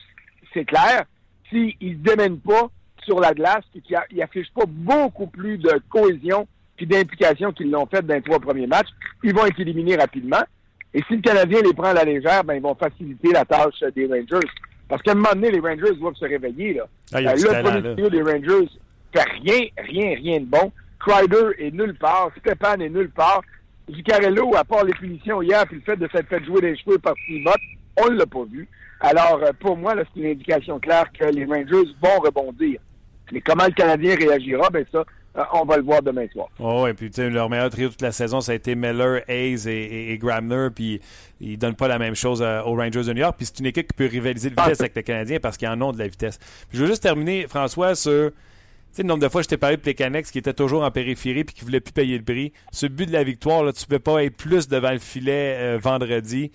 [0.53, 1.03] c'est clair.
[1.49, 2.69] S'ils ne se démènent pas
[3.03, 7.85] sur la glace et qu'ils n'affichent pas beaucoup plus de cohésion puis d'implication qu'ils l'ont
[7.85, 8.89] fait dans les trois premiers matchs,
[9.23, 10.41] ils vont être éliminés rapidement.
[10.93, 13.79] Et si le Canadien les prend à la légère, ben, ils vont faciliter la tâche
[13.95, 14.47] des Rangers.
[14.89, 16.73] Parce qu'à un moment donné, les Rangers doivent se réveiller.
[16.73, 16.83] Là.
[17.13, 17.93] Ah, Euh, du le premier là.
[17.93, 18.69] trio des Rangers
[19.13, 20.71] fait rien, rien, rien de bon.
[20.99, 22.29] Kreider est nulle part.
[22.39, 23.41] Stéphane est nulle part.
[23.89, 26.97] Zuccarello, à part les punitions hier, puis le fait de s'être fait jouer des cheveux
[26.99, 27.55] par Ott,
[27.99, 28.67] on ne l'a pas vu.
[28.99, 32.79] Alors, euh, pour moi, là, c'est une indication claire que les Rangers vont rebondir.
[33.31, 35.03] Mais comment le Canadien réagira, ben ça,
[35.53, 36.47] on va le voir demain soir.
[36.59, 39.21] Oh, et puis tu sais, leur meilleur trio toute la saison, ça a été Miller,
[39.27, 40.99] Hayes et, et, et Gramner, puis
[41.39, 43.35] ils donnent pas la même chose euh, aux Rangers de New York.
[43.37, 45.69] Puis c'est une équipe qui peut rivaliser de vitesse Ah, avec les Canadiens parce qu'ils
[45.69, 46.37] en ont de la vitesse.
[46.69, 49.49] Puis je veux juste terminer, François, sur tu sais, le nombre de fois que je
[49.49, 52.25] t'ai parlé de Plekanex qui était toujours en périphérie puis qui voulait plus payer le
[52.25, 52.51] prix.
[52.73, 55.79] Ce but de la victoire, là, tu peux pas être plus devant le filet euh,
[55.81, 56.51] vendredi.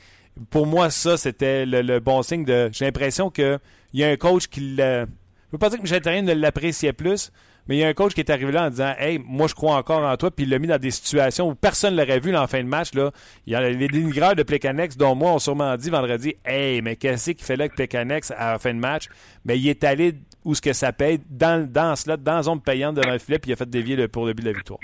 [0.50, 2.68] Pour moi, ça, c'était le, le bon signe de.
[2.72, 3.58] J'ai l'impression qu'il
[3.94, 5.06] y a un coach qui l'a.
[5.06, 7.32] Je veux pas dire que Michel Therrien ne l'appréciait plus,
[7.68, 9.54] mais il y a un coach qui est arrivé là en disant Hey, moi je
[9.54, 12.20] crois encore en toi, puis il l'a mis dans des situations où personne ne l'aurait
[12.20, 12.94] vu là, en fin de match.
[12.94, 13.10] Là.
[13.46, 16.96] Il y a les dénigreurs de Plekanex, dont moi, ont sûrement dit vendredi Hey, mais
[16.96, 19.08] qu'est-ce qu'il fait là avec Plekanex à la fin de match?
[19.44, 22.60] Mais il est allé où ce que ça paye, dans, dans cela, dans la zone
[22.60, 24.56] payante devant le filet, puis il a fait dévier le, pour le but de la
[24.56, 24.78] victoire.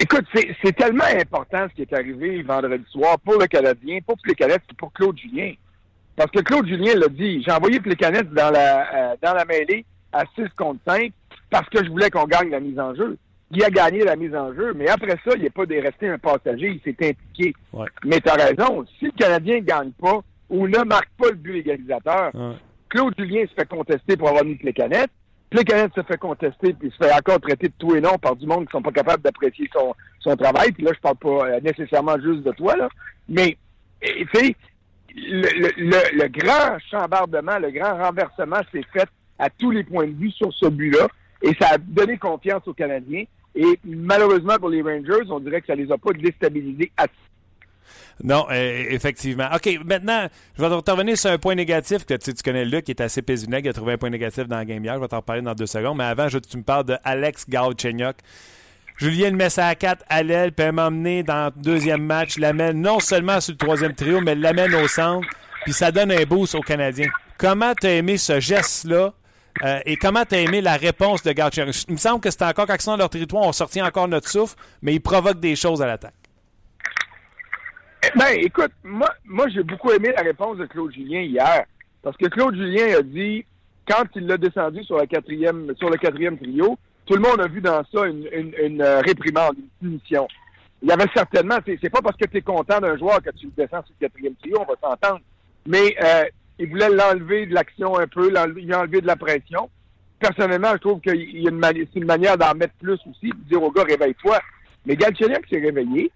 [0.00, 0.24] Écoute,
[0.62, 4.74] c'est tellement important ce qui est arrivé vendredi soir pour le Canadien, pour Plécanet et
[4.76, 5.52] pour Claude Julien.
[6.16, 9.84] Parce que Claude Julien l'a dit, j'ai envoyé Plécanet dans la euh, dans la mêlée
[10.12, 11.12] à 6 contre 5
[11.54, 13.16] parce que je voulais qu'on gagne la mise en jeu.
[13.52, 16.18] Il a gagné la mise en jeu, mais après ça, il n'est pas resté un
[16.18, 17.54] passager, il s'est impliqué.
[17.72, 17.86] Ouais.
[18.04, 20.18] Mais tu as raison, si le Canadien ne gagne pas
[20.50, 22.56] ou ne marque pas le but égalisateur, Ouais.
[22.88, 25.06] Claude Julien se fait contester pour avoir mis Plécanet.
[25.48, 28.46] Plécanet se fait contester puis se fait encore traiter de tout et non par du
[28.48, 30.72] monde qui sont pas capables d'apprécier son, son travail.
[30.72, 32.88] Puis là, je parle pas euh, nécessairement juste de toi, là.
[33.28, 33.56] Mais,
[34.02, 34.56] tu sais,
[35.14, 40.08] le, le, le, le grand chambardement, le grand renversement s'est fait à tous les points
[40.08, 41.06] de vue sur ce but-là.
[41.42, 43.24] Et ça a donné confiance aux Canadiens.
[43.54, 47.12] Et malheureusement pour les Rangers, on dirait que ça les a pas déstabilisés assez.
[48.22, 49.48] Non, euh, effectivement.
[49.54, 52.64] OK, maintenant, je vais te revenir sur un point négatif que tu, sais, tu connais
[52.64, 54.94] Luc, qui est assez pésionnel, il a trouvé un point négatif dans la game hier.
[54.94, 55.98] Je vais t'en reparler dans deux secondes.
[55.98, 58.16] Mais avant, je, tu me parles de Alex Galchenyuk.
[58.96, 62.80] Julien le met ça à 4 à l'aile, peut m'emmener dans le deuxième match, l'amène
[62.80, 65.26] non seulement sur le troisième trio, mais l'amène au centre,
[65.64, 67.08] puis ça donne un boost aux Canadiens.
[67.36, 69.12] Comment t'as aimé ce geste-là
[69.62, 71.74] euh, et comment t'as aimé la réponse de Galchenyuk?
[71.88, 74.56] Il me semble que c'était encore qu'action dans leur territoire, on sortit encore notre souffle,
[74.82, 76.14] mais ils provoquent des choses à l'attaque.
[78.16, 81.64] Ben, écoute, moi, moi j'ai beaucoup aimé la réponse de Claude Julien hier.
[82.04, 83.44] Parce que Claude Julien a dit,
[83.88, 87.48] quand il l'a descendu sur, la quatrième, sur le quatrième trio, tout le monde a
[87.48, 90.28] vu dans ça une, euh, réprimande, une punition.
[90.82, 93.46] Il y avait certainement, c'est pas parce que tu es content d'un joueur que tu
[93.56, 95.20] descends sur le quatrième trio, on va s'entendre.
[95.66, 96.24] Mais euh,
[96.58, 98.36] il voulait l'enlever de l'action un peu, il
[98.72, 99.68] a enlevé de la pression.
[100.18, 103.28] Personnellement, je trouve qu'il y a une, mani- c'est une manière d'en mettre plus aussi,
[103.30, 104.38] de dire au gars, réveille-toi.
[104.86, 106.10] Mais Galchenyuk s'est réveillé.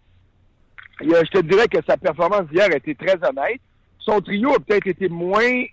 [1.02, 3.60] Il a- je te dirais que sa performance d'hier a été très honnête.
[3.98, 5.64] Son trio a peut-être été moins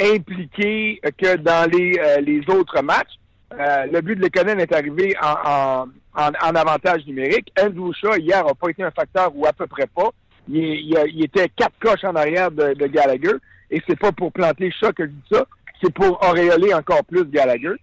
[0.00, 2.20] impliqué que dans les, euh,
[2.54, 3.18] autres matchs.
[3.58, 7.52] Euh, le but de Lekonen est arrivé en, avantage numérique.
[7.60, 10.10] Andrew hier, n'a pas été un facteur ou à peu près pas.
[10.48, 13.34] Il, était quatre coches en arrière de, Gallagher.
[13.70, 15.44] Et c'est pas pour planter Shaw que je dis ça,
[15.82, 17.74] c'est pour auréoler encore plus Gallagher.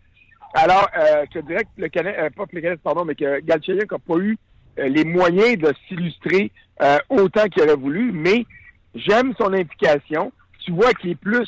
[0.55, 3.91] Alors, euh, je te dirais que le Canadien, euh, pas le pardon, mais que Galchenyuk
[3.91, 4.37] n'a pas eu
[4.79, 6.51] euh, les moyens de s'illustrer
[6.81, 8.45] euh, autant qu'il aurait voulu, mais
[8.93, 10.31] j'aime son implication.
[10.59, 11.47] Tu vois qu'il est plus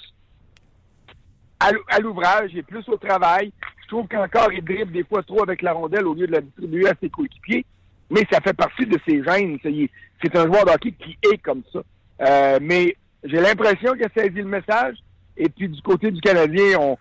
[1.60, 3.52] à l'ouvrage, il est plus au travail.
[3.84, 6.42] Je trouve qu'encore il dribble des fois trop avec la rondelle au lieu de la
[6.42, 7.66] distribuer à ses coéquipiers,
[8.10, 9.58] mais ça fait partie de ses gènes.
[9.64, 11.80] C'est un joueur de hockey qui est comme ça.
[12.22, 14.96] Euh, mais j'ai l'impression qu'il a saisi le message.
[15.36, 16.98] Et puis du côté du Canadien, on,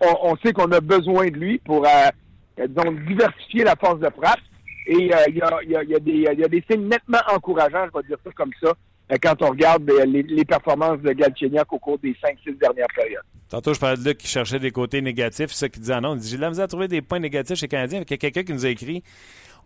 [0.00, 2.66] on, sait qu'on a besoin de lui pour euh,
[3.06, 4.40] diversifier la force de frappe.
[4.86, 7.18] Et euh, il y, a, y, a, y, a des, y a des signes nettement
[7.32, 8.72] encourageants, je vais dire ça comme ça,
[9.22, 13.22] quand on regarde les, performances de Galchenyuk au cours des 5-6 dernières périodes.
[13.48, 15.52] Tantôt, je parlais de Luc qui cherchait des côtés négatifs.
[15.52, 16.14] Ça qu'il disait ah non.
[16.14, 18.00] Il dit J'ai de la misère à trouver des points négatifs chez les Canadiens.
[18.00, 19.02] Il y a quelqu'un qui nous a écrit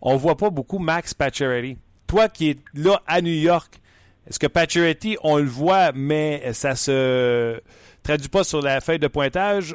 [0.05, 1.77] On voit pas beaucoup Max Pacioretty.
[2.07, 3.79] Toi qui es là à New York,
[4.27, 7.57] est-ce que Pacioretty, on le voit, mais ça se
[8.03, 9.73] traduit pas sur la feuille de pointage?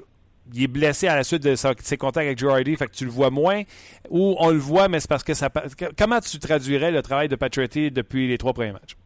[0.53, 3.11] Il est blessé à la suite de ses contacts avec Girardi, fait que tu le
[3.11, 3.63] vois moins,
[4.11, 5.49] ou on le voit, mais c'est parce que ça.
[5.97, 8.97] Comment tu traduirais le travail de Pacioretty depuis les trois premiers matchs?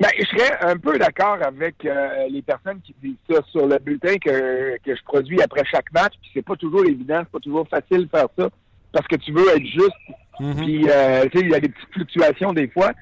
[0.00, 3.78] Ben, je serais un peu d'accord avec euh, les personnes qui disent ça sur le
[3.78, 6.14] bulletin que, que je produis après chaque match.
[6.22, 8.48] Puis c'est pas toujours évident, c'est pas toujours facile de faire ça
[8.92, 9.90] parce que tu veux être juste.
[10.38, 12.92] Puis euh, tu sais, il y a des petites fluctuations des fois.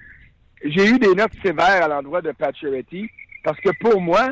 [0.65, 3.09] J'ai eu des notes sévères à l'endroit de Pacioretty
[3.45, 4.31] parce que pour moi,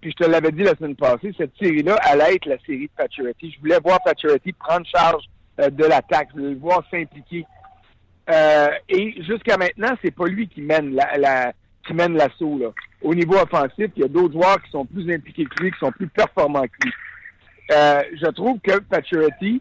[0.00, 2.92] puis je te l'avais dit la semaine passée, cette série-là allait être la série de
[2.96, 3.52] Pacioretty.
[3.52, 5.24] Je voulais voir Pacioretty prendre charge
[5.60, 7.46] euh, de l'attaque, je voulais le voir s'impliquer.
[8.30, 11.52] Euh, et jusqu'à maintenant, c'est pas lui qui mène la, la
[11.86, 12.58] qui mène l'assaut.
[12.58, 12.68] Là.
[13.02, 15.78] Au niveau offensif, il y a d'autres joueurs qui sont plus impliqués que lui, qui
[15.78, 16.92] sont plus performants que lui.
[17.72, 19.60] Euh, je trouve que Pacioretty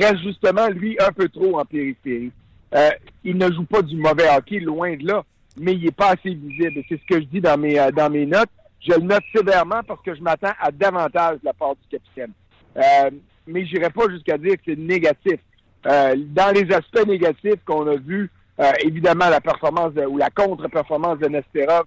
[0.00, 2.32] reste justement, lui, un peu trop en périphérie.
[2.74, 2.90] Euh,
[3.24, 5.24] il ne joue pas du mauvais hockey, loin de là,
[5.58, 6.82] mais il n'est pas assez visible.
[6.88, 8.50] C'est ce que je dis dans mes, euh, dans mes notes.
[8.80, 12.32] Je le note sévèrement parce que je m'attends à davantage de la part du capitaine.
[12.76, 13.10] Euh,
[13.46, 15.40] mais je n'irai pas jusqu'à dire que c'est négatif.
[15.86, 20.28] Euh, dans les aspects négatifs qu'on a vus, euh, évidemment, la performance de- ou la
[20.30, 21.84] contre-performance de Nesterov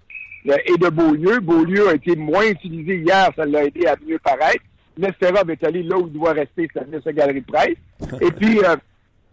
[0.49, 1.39] euh, et de Beaulieu.
[1.39, 4.63] Beaulieu a été moins utilisé hier, ça l'a aidé à mieux paraître.
[4.97, 7.77] Nesterov est allé là où il doit rester, c'est-à-dire sa galerie de presse.
[8.21, 8.75] Et puis, euh,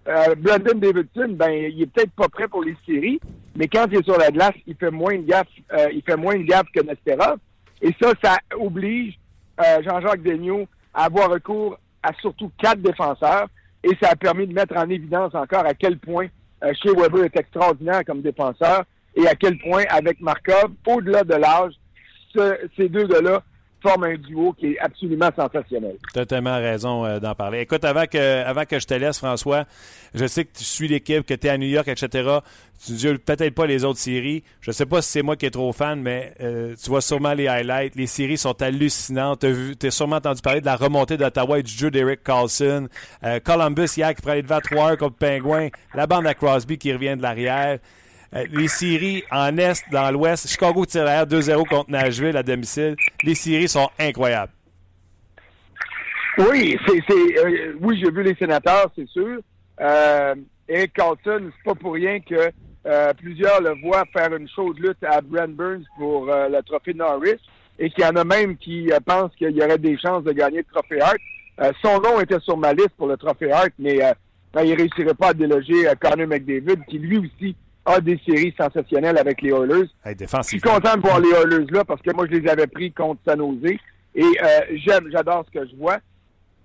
[0.09, 3.21] euh, Davidson, ben, il est peut-être pas prêt pour les séries,
[3.57, 6.16] mais quand il est sur la glace, il fait moins de gaffe, euh, il fait
[6.16, 7.38] moins de gaffe que Nesterov.
[7.83, 9.18] Et ça, ça oblige
[9.61, 13.49] euh, Jean-Jacques Daigneault à avoir recours à surtout quatre défenseurs.
[13.85, 16.27] Et ça a permis de mettre en évidence encore à quel point
[16.62, 21.73] Shea Weber est extraordinaire comme défenseur et à quel point, avec Markov, au-delà de l'âge,
[22.35, 23.42] ce- ces deux gars-là
[23.80, 25.96] forment un duo qui est absolument sensationnel.
[26.12, 27.60] Tu as tellement raison euh, d'en parler.
[27.60, 29.64] Écoute, avant que, avant que je te laisse, François,
[30.14, 32.38] je sais que tu suis l'équipe, que tu es à New York, etc.
[32.84, 34.42] Tu ne peut-être pas les autres séries.
[34.60, 37.34] Je sais pas si c'est moi qui est trop fan, mais euh, tu vois sûrement
[37.34, 37.94] les highlights.
[37.94, 39.44] Les séries sont hallucinantes.
[39.78, 42.88] Tu as sûrement entendu parler de la remontée d'Ottawa et du jeu d'Eric Carlson.
[43.24, 45.68] Euh, Columbus hier qui prenait devant 3 contre Penguin.
[45.94, 47.78] La bande à Crosby qui revient de l'arrière.
[48.34, 50.48] Euh, les séries en Est, dans l'Ouest.
[50.48, 52.96] Chicago tire l'arrière 2-0 contre Nashville à domicile.
[53.22, 54.52] Les séries sont incroyables.
[56.38, 59.40] Oui, c'est, euh, oui, j'ai vu les sénateurs, c'est sûr.
[59.80, 60.34] Euh,
[60.68, 62.52] Eric Carlson, c'est pas pour rien que
[62.86, 66.94] euh, plusieurs le voient faire une chaude lutte à Brent Burns pour euh, le trophée
[66.94, 67.40] Norris
[67.78, 70.32] et qu'il y en a même qui euh, pensent qu'il y aurait des chances de
[70.32, 71.18] gagner le trophée Hart.
[71.60, 74.12] Euh, son nom était sur ma liste pour le trophée Hart, mais euh,
[74.52, 77.56] ben, il réussirait pas à déloger euh, Connor McDavid, qui lui aussi
[77.88, 79.88] a des séries sensationnelles avec les Oilers.
[80.05, 82.66] Hey, Je suis content de voir les Oilers là parce que moi, je les avais
[82.66, 83.77] pris contre San Jose.
[84.14, 85.98] Et euh, j'aime, j'adore ce que je vois.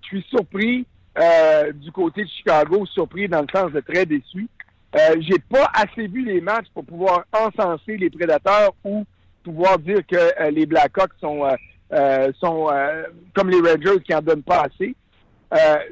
[0.02, 0.86] Je suis surpris
[1.20, 4.48] euh, du côté de Chicago, surpris dans le sens de très déçu.
[4.96, 9.06] Euh, j'ai pas assez vu les matchs pour pouvoir encenser les prédateurs ou
[9.44, 11.44] pouvoir dire que euh, les Blackhawks sont
[12.40, 12.70] sont
[13.36, 14.96] comme les Rangers qui en donnent pas assez.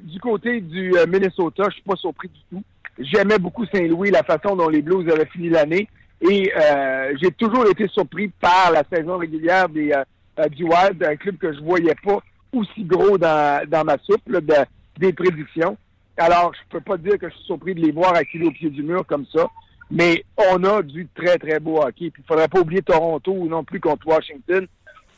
[0.01, 2.63] Du côté du Minnesota, je suis pas surpris du tout.
[3.03, 5.87] J'aimais beaucoup Saint-Louis, la façon dont les Blues avaient fini l'année.
[6.21, 10.03] Et euh, j'ai toujours été surpris par la saison régulière des, euh,
[10.39, 12.19] euh, du Wild, un club que je voyais pas
[12.53, 14.53] aussi gros dans, dans ma soupe là, de,
[14.99, 15.77] des prédictions.
[16.17, 18.69] Alors, je peux pas dire que je suis surpris de les voir acculés au pied
[18.69, 19.47] du mur comme ça.
[19.89, 22.11] Mais on a du très, très beau hockey.
[22.11, 24.67] Puis il faudrait pas oublier Toronto non plus contre Washington.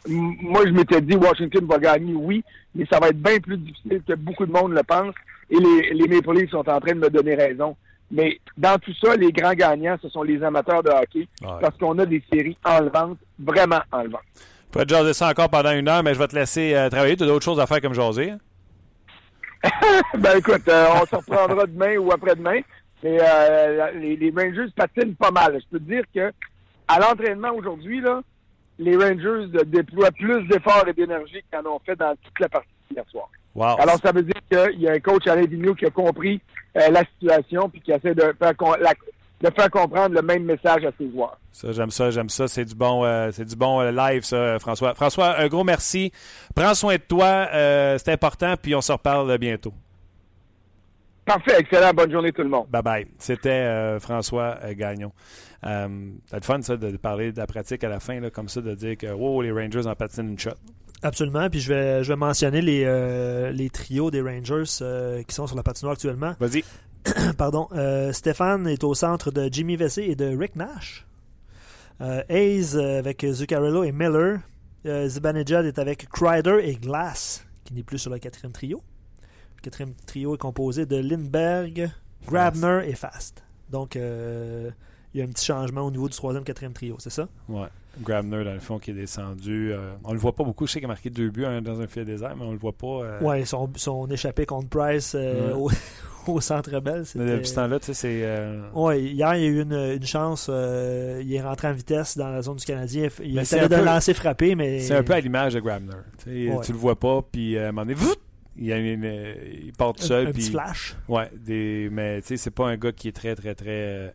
[0.07, 2.43] Moi, je m'étais dit Washington va gagner, oui,
[2.75, 5.13] mais ça va être bien plus difficile que beaucoup de monde le pense.
[5.49, 7.75] Et les, les Maple Leafs sont en train de me donner raison.
[8.11, 11.49] Mais dans tout ça, les grands gagnants, ce sont les amateurs de hockey Ouais.
[11.61, 14.21] parce qu'on a des séries enlevantes, vraiment enlevantes.
[14.35, 16.89] Je pourrais te jaser ça encore pendant une heure, mais je vais te laisser euh,
[16.89, 17.15] travailler.
[17.17, 18.31] Tu as d'autres choses à faire comme jaser.
[18.31, 18.37] hein?
[20.17, 22.59] ben écoute, euh, on se reprendra demain ou après-demain.
[23.03, 25.59] Mais euh, les, les Rangers patinent pas mal.
[25.61, 26.31] Je peux te dire que
[26.87, 28.21] à l'entraînement aujourd'hui, là,
[28.79, 32.67] les Rangers déploient plus d'efforts et d'énergie qu'ils en ont fait dans toute la partie
[32.95, 33.29] hier soir.
[33.55, 33.75] Wow.
[33.79, 36.41] Alors, ça veut dire qu'il y a un coach Alain Vigneault qui a compris
[36.77, 38.93] euh, la situation puis qui essaie de faire, la-
[39.49, 41.37] de faire comprendre le même message à ses joueurs.
[41.51, 42.47] Ça, j'aime ça, j'aime ça.
[42.47, 44.95] C'est du bon, euh, c'est du bon euh, live, ça, François.
[44.95, 46.11] François, un gros merci.
[46.55, 47.47] Prends soin de toi.
[47.53, 49.73] euh, c'est important, puis on se reparle bientôt.
[51.25, 51.91] Parfait, excellent.
[51.93, 52.67] Bonne journée tout le monde.
[52.69, 53.07] Bye bye.
[53.17, 55.11] C'était euh, François Gagnon.
[55.65, 55.87] Euh,
[56.25, 58.59] c'est le fun, ça, de parler de la pratique à la fin, là, comme ça,
[58.59, 60.51] de dire que oh, les Rangers en patinent une shot.
[61.03, 61.49] Absolument.
[61.49, 65.47] Puis je vais, je vais mentionner les, euh, les trios des Rangers euh, qui sont
[65.47, 66.33] sur la patinoire actuellement.
[66.39, 66.63] Vas-y.
[67.37, 67.67] Pardon.
[67.73, 71.05] Euh, Stéphane est au centre de Jimmy Vessé et de Rick Nash.
[72.27, 74.39] Hayes avec Zuccarello et Miller.
[74.83, 78.81] Zibanejad est avec Kreider et Glass, qui n'est plus sur le quatrième trio.
[79.55, 81.89] Le quatrième trio est composé de Lindbergh,
[82.27, 83.45] Grabner et Fast.
[83.69, 84.01] Donc, il
[85.13, 87.29] y a un petit changement au niveau du troisième, quatrième trio, c'est ça?
[87.47, 87.69] Ouais.
[88.01, 89.71] Grabner, dans le fond, qui est descendu.
[89.71, 90.65] euh, on le voit pas beaucoup.
[90.65, 92.57] Je sais qu'il a marqué deux buts hein, dans un filet désert, mais on le
[92.57, 92.87] voit pas.
[93.03, 95.71] euh, Ouais, son, son échappé contre Price euh, Ouais.
[96.27, 97.03] au, au Centre Bell.
[97.15, 98.21] Mais depuis ce temps-là, tu sais, c'est.
[98.23, 100.47] euh, Ouais, hier, il y a eu une, une chance.
[100.49, 103.09] euh, il est rentré en vitesse dans la zone du Canadien.
[103.23, 104.79] Il Mais est allé un d'un peu- lancer frappé, mais.
[104.79, 105.93] C'est un peu à l'image de Grabner.
[106.25, 106.55] Ouais.
[106.63, 107.95] Tu le vois pas, puis à un moment donné,
[108.57, 109.03] il, y a une-
[109.65, 110.27] il part tout un, seul.
[110.27, 110.95] un puis, petit flash.
[111.07, 114.13] Ouais, des, mais tu sais, c'est pas un gars qui est très, très, très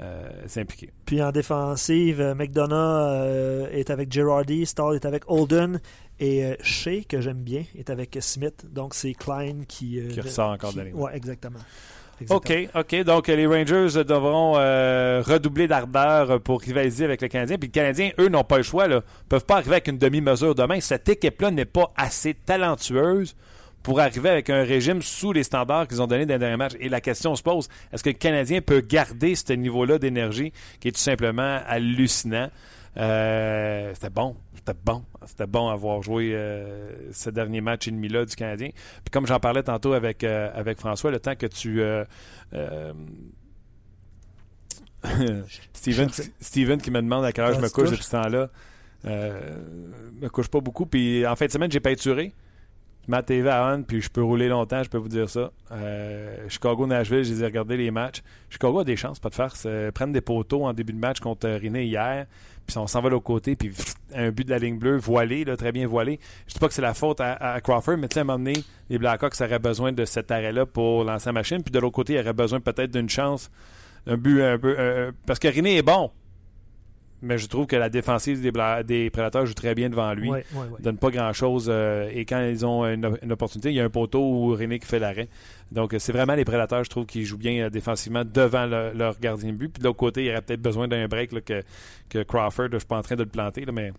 [0.00, 0.90] euh, impliqué.
[1.06, 5.80] Puis en défensive, euh, McDonough euh, est avec Girardi, Stahl est avec Holden
[6.20, 8.66] et Shea, que j'aime bien, est avec Smith.
[8.70, 10.00] Donc c'est Klein qui.
[10.10, 10.96] Qui ressort encore qui- de la ligne.
[10.96, 11.58] Ouais, exactement.
[12.20, 12.68] Exactement.
[12.76, 13.04] OK, OK.
[13.04, 17.56] Donc, les Rangers devront euh, redoubler d'ardeur pour rivaliser avec le Canadien.
[17.58, 18.84] Puis, le Canadien, eux, n'ont pas le choix.
[18.86, 20.78] Ils ne peuvent pas arriver avec une demi-mesure demain.
[20.80, 23.34] Cette équipe-là n'est pas assez talentueuse
[23.82, 26.76] pour arriver avec un régime sous les standards qu'ils ont donnés dans les derniers matchs.
[26.80, 30.88] Et la question se pose, est-ce que le Canadien peut garder ce niveau-là d'énergie qui
[30.88, 32.50] est tout simplement hallucinant?
[32.98, 38.24] Euh, c'était bon, c'était bon, c'était bon avoir joué euh, ce dernier match et demi-là
[38.24, 38.68] du Canadien.
[38.68, 41.82] Puis comme j'en parlais tantôt avec, euh, avec François, le temps que tu...
[45.72, 46.08] Steven,
[46.40, 48.48] Steven qui me demande à quelle heure Ah, je me couche depuis ce temps-là.
[49.04, 49.56] Euh,
[50.20, 50.86] me couche pas beaucoup.
[50.86, 52.32] Puis en fin de semaine, j'ai peinturé.
[53.08, 55.50] Ma TV à on, puis je peux rouler longtemps, je peux vous dire ça.
[55.72, 58.22] Euh, Chicago, Nashville, je les ai regardés les matchs.
[58.48, 59.64] Chicago a des chances, pas de farce.
[59.66, 62.26] Euh, prennent des poteaux en début de match contre euh, René hier,
[62.64, 63.72] puis on s'en va de l'autre côté, puis
[64.14, 66.20] un but de la ligne bleue, voilé, là, très bien voilé.
[66.46, 68.38] Je dis pas que c'est la faute à, Crawford, mais tu sais, à un moment
[68.38, 68.54] donné,
[68.88, 72.14] les Blackhawks auraient besoin de cet arrêt-là pour lancer la machine, puis de l'autre côté,
[72.14, 73.50] il aurait besoin peut-être d'une chance,
[74.06, 74.76] un but un peu...
[74.78, 76.12] euh, parce que René est bon,
[77.22, 80.58] mais je trouve que la défensive des, Prédateurs joue très bien devant lui Ouais, ouais,
[80.60, 80.80] ouais.
[80.80, 83.90] donne pas grand chose et quand ils ont une, une opportunité, il y a un
[83.90, 85.28] poteau ou René qui fait l'arrêt.
[85.70, 88.92] Donc euh, c'est vraiment les prédateurs, je trouve, qui jouent bien euh, défensivement devant le-
[88.92, 89.68] leur gardien de but.
[89.72, 91.62] Puis de l'autre côté, il y aurait peut-être besoin d'un break là, que,
[92.10, 93.92] que Crawford, je suis pas en train de le planter, là, mais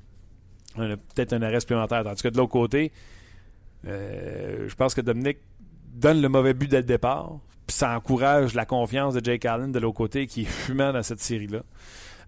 [0.76, 2.04] on a peut-être un arrêt supplémentaire.
[2.04, 2.92] Tandis que de l'autre côté,
[3.88, 5.40] euh, je pense que Dominique
[5.94, 7.38] donne le mauvais but dès le départ.
[7.68, 11.04] Puis ça encourage la confiance de Jake Allen de l'autre côté qui est fumant dans
[11.04, 11.64] cette série-là.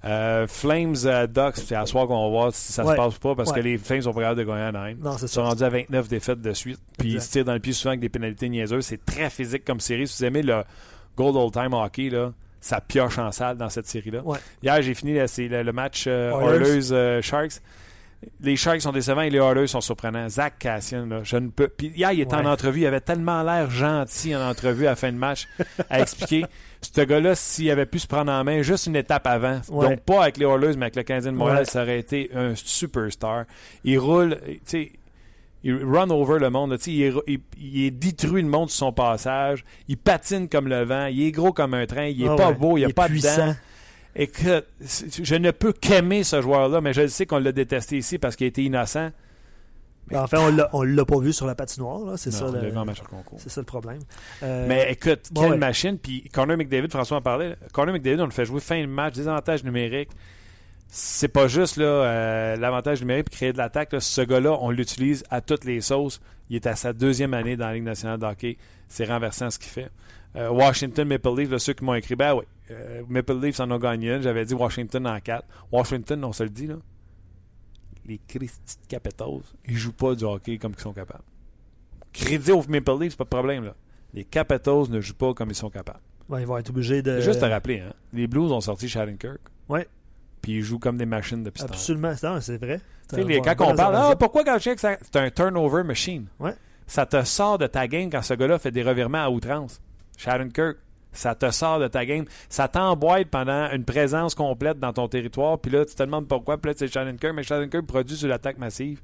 [0.06, 2.92] Euh, Flames euh, Ducks, c'est à soir qu'on va voir si ça Ouais.
[2.92, 3.56] se passe ou pas parce Ouais.
[3.60, 4.94] que les Flames sont pas capables de gagner à.
[4.94, 6.80] Non, c'est Ils sont rendus à 29 défaites de suite.
[7.00, 8.86] Puis ils se tirent dans le pied souvent avec des pénalités niaiseuses.
[8.86, 10.08] C'est très physique comme série.
[10.08, 10.64] Si vous aimez le
[11.18, 14.22] Gold Old Time Hockey, là, ça pioche en salle dans cette série-là.
[14.24, 14.38] Ouais.
[14.62, 17.22] Hier, j'ai fini là, le, le match euh, Oilers.
[18.42, 20.28] Les Sharks sont décevants et les Oilers sont surprenants.
[20.30, 21.68] Zach Cassian, là, je ne peux.
[21.68, 22.42] Puis hier, il était Ouais.
[22.42, 22.82] en entrevue.
[22.82, 25.48] Il avait tellement l'air gentil en entrevue à la fin de match
[25.90, 26.46] à expliquer.
[26.82, 29.90] Ce gars-là, s'il avait pu se prendre en main juste une étape avant, Ouais.
[29.90, 31.66] donc pas avec les Oilers, mais avec le Canadien de Montréal, Ouais.
[31.66, 33.46] ça aurait été un superstar.
[33.84, 34.92] Il roule, tu sais,
[35.64, 36.72] il run over le monde.
[36.72, 39.66] là, tu sais, Il, est- il, il est détruit le monde sur son passage.
[39.88, 41.08] Il patine comme le vent.
[41.08, 42.06] Il est gros comme un train.
[42.06, 42.54] Il est Ah pas ouais.
[42.56, 42.78] beau.
[42.78, 43.48] Il n'y a est pas de puissant.
[43.48, 43.56] dents.
[44.16, 48.18] Écoute, c'est- je ne peux qu'aimer ce joueur-là, mais je sais qu'on l'a détesté ici
[48.18, 49.10] parce qu'il était innocent.
[50.14, 52.18] Enfin, on l'a- on l'a pas vu sur la patinoire.
[52.18, 53.40] C'est ça, le- match concours.
[53.42, 54.00] c'est ça le problème.
[54.44, 55.58] Euh, Mais écoute, quelle ouais.
[55.58, 55.98] machine.
[55.98, 57.56] Puis Connor McDavid, François en parlait.
[57.74, 60.10] Connor McDavid, on le fait jouer fin de match, désavantage numérique.
[60.88, 63.90] c'est pas juste là euh, l'avantage numérique pour créer de l'attaque.
[64.00, 66.22] Ce gars-là, on l'utilise à toutes les sauces.
[66.50, 68.58] Il est à sa deuxième année dans la Ligue nationale de hockey.
[68.88, 69.90] C'est renversant ce qu'il fait.
[70.36, 73.70] Euh, Washington, Maple Leafs, là, ceux qui m'ont écrit, ben oui, euh, Maple Leafs en
[73.72, 74.22] ont gagné une.
[74.22, 75.46] J'avais dit Washington en 4.
[75.72, 76.76] Washington, on se le dit, là.
[78.06, 81.24] Les Christy Capitals, ils jouent pas du hockey comme ils sont capables.
[82.14, 83.76] Crédit aux Maple Leafs, pas de problème, là.
[84.14, 86.00] Les Capitals ne jouent pas comme ils sont capables.
[86.30, 87.20] Ouais, ils vont être obligés de.
[87.20, 89.40] Juste à rappeler, hein, les Blues ont sorti Shattenkirk.
[89.70, 89.88] Ouais.
[90.42, 91.64] Puis ils jouent comme des machines depuis.
[91.64, 92.14] Absolument.
[92.40, 92.80] C'est vrai.
[93.10, 96.28] Tu sais, les- quand on parle, ah, pourquoi Galchenyuk, c'est un turnover machine?
[96.40, 96.54] Ouais.
[96.88, 99.82] Ça te sort de ta game quand ce gars-là fait des revirements à outrance.
[100.18, 100.78] Shattenkirk,
[101.16, 102.26] ça te sort de ta game.
[102.50, 105.60] Ça t'emboîte pendant une présence complète dans ton territoire.
[105.60, 106.58] Puis là, tu te demandes pourquoi.
[106.58, 107.34] Puis là, c'est Shattenkirk.
[107.34, 109.02] Mais Shattenkirk produit sur l'attaque massive.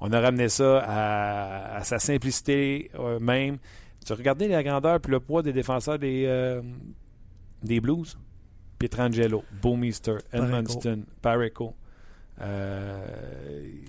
[0.00, 3.58] On a ramené ça à, à sa simplicité euh, même.
[4.04, 6.62] Tu regardais la grandeur puis le poids des défenseurs des, euh,
[7.62, 8.16] des Blues?
[8.78, 11.74] Pietrangelo, Boumister, Edmundston, Pareco.
[12.42, 13.06] Euh,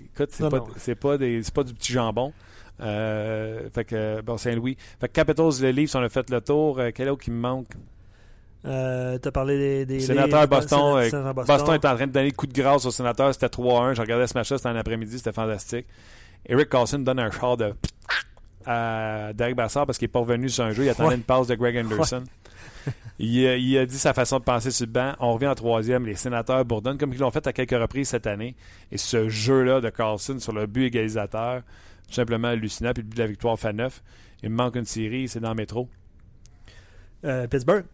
[0.06, 0.62] écoute, c'est pas,
[1.02, 2.34] pas, des, pas du petit jambon.
[2.82, 4.78] Euh, fait que, bon, Saint-Louis.
[5.00, 6.80] Fait que Capitals, les Leafs, on a fait le tour.
[6.80, 7.68] Euh, quel autre qui me manque?
[8.66, 9.86] Euh, T'as parlé des.
[9.86, 11.56] des Sénateur Boston, euh, sénateur Boston.
[11.76, 13.34] est en train de donner le coup de grâce au sénateur.
[13.34, 13.94] C'était 3-1.
[13.94, 15.86] Je regardais ce match-là, c'était en après-midi, c'était fantastique.
[16.46, 17.74] Eric Carlson donne un char de
[18.66, 20.84] à Derek Bassard parce qu'il n'est pas revenu sur un jeu.
[20.84, 21.16] Il attendait Ouais.
[21.16, 22.24] une passe de Greg Anderson.
[23.20, 25.14] il, a- il a dit sa façon de penser sur le banc.
[25.20, 26.06] On revient en troisième.
[26.06, 28.56] Les sénateurs bourdonnent comme ils l'ont fait à quelques reprises cette année.
[28.92, 31.62] Et ce jeu-là de Carlson sur le but égalisateur,
[32.08, 32.92] tout simplement hallucinant.
[32.94, 34.02] Puis le but de la victoire fait 9.
[34.44, 35.90] Il me manque une série, c'est dans le métro.
[37.26, 37.86] Euh, Pittsburgh,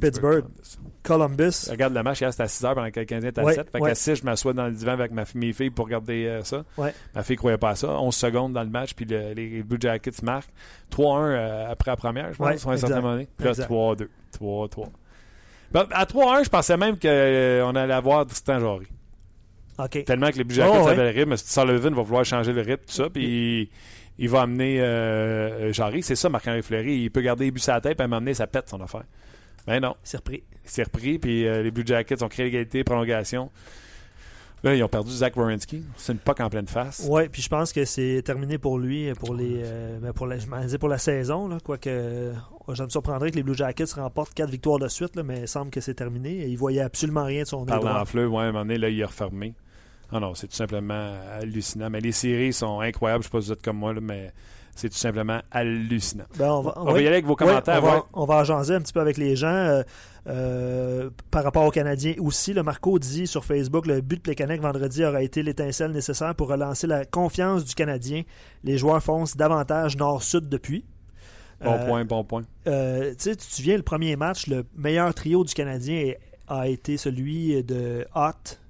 [0.00, 0.44] Pittsburgh.
[1.02, 1.68] Columbus.
[1.70, 3.54] Regarde le match, hier c'était à 6 h pendant que le Canadien était à Ouais,
[3.54, 3.70] 7.
[3.70, 3.90] Fait ouais.
[3.90, 6.64] qu'à 6, je m'assois dans le divan avec ma, mes filles pour regarder euh, ça.
[6.78, 6.92] Ouais.
[7.14, 7.88] Ma fille croyait pas à ça.
[8.00, 10.50] 11 secondes dans le match, puis le- les Blue Jackets marquent.
[10.90, 13.22] 3-1 euh, après la première, je pense, sur un certain moment.
[13.36, 13.68] Puis là, Exact.
[13.70, 14.08] 3-2.
[14.32, 14.88] 3-3.
[15.72, 18.86] Ben, à 3-1, je pensais même qu'on allait avoir Tristan Jarry.
[20.04, 20.92] Tellement que les Blue Jackets Oh, ouais.
[20.92, 21.36] avaient le rythme.
[21.36, 23.68] Sullivan va vouloir changer le rythme, tout ça, puis il,
[24.18, 26.02] il va amener euh, Jarry.
[26.02, 27.02] C'est ça, Marc-Henri Fleury.
[27.02, 29.04] Il peut garder les buts à la tête, puis à m'amener, ça pète son affaire.
[29.66, 29.94] Mais non.
[30.04, 30.42] C'est repris.
[30.64, 33.50] Il s'est repris, puis euh, les Blue Jackets ont créé l'égalité, prolongation.
[34.62, 35.84] Là, ils ont perdu Zach Wierenski.
[35.98, 37.06] C'est une POC en pleine face.
[37.10, 40.38] Ouais, puis je pense que c'est terminé pour lui, pour les, euh, ben, pour la,
[40.38, 41.48] je pour la saison.
[41.48, 42.32] Là, quoique, euh,
[42.72, 45.48] je me surprendrais que les Blue Jackets remportent quatre victoires de suite, là, mais il
[45.48, 46.46] semble que c'est terminé.
[46.46, 48.88] Il voyait absolument rien de son Parlant en fleu, ouais, à un moment donné, là,
[48.88, 49.52] il est refermé.
[50.16, 51.90] Ah non, c'est tout simplement hallucinant.
[51.90, 53.24] Mais les séries sont incroyables.
[53.24, 54.32] Je ne sais pas si vous êtes comme moi, là, mais
[54.76, 56.24] c'est tout simplement hallucinant.
[56.38, 57.82] Ben, on va, On va y aller avec vos commentaires.
[57.82, 59.48] on, va, on va jaser un petit peu avec les gens.
[59.48, 59.82] euh,
[60.28, 64.60] euh, par rapport aux Canadiens aussi, le Marco dit sur Facebook le but de Plekanec
[64.60, 68.22] vendredi aura été l'étincelle nécessaire pour relancer la confiance du Canadien.
[68.62, 70.84] Les joueurs foncent davantage nord-sud depuis.
[71.62, 72.42] Bon Euh, point, bon point.
[72.64, 76.12] tu sais, tu te souviens, le premier match, le meilleur trio du Canadien
[76.48, 78.60] a été celui de Hott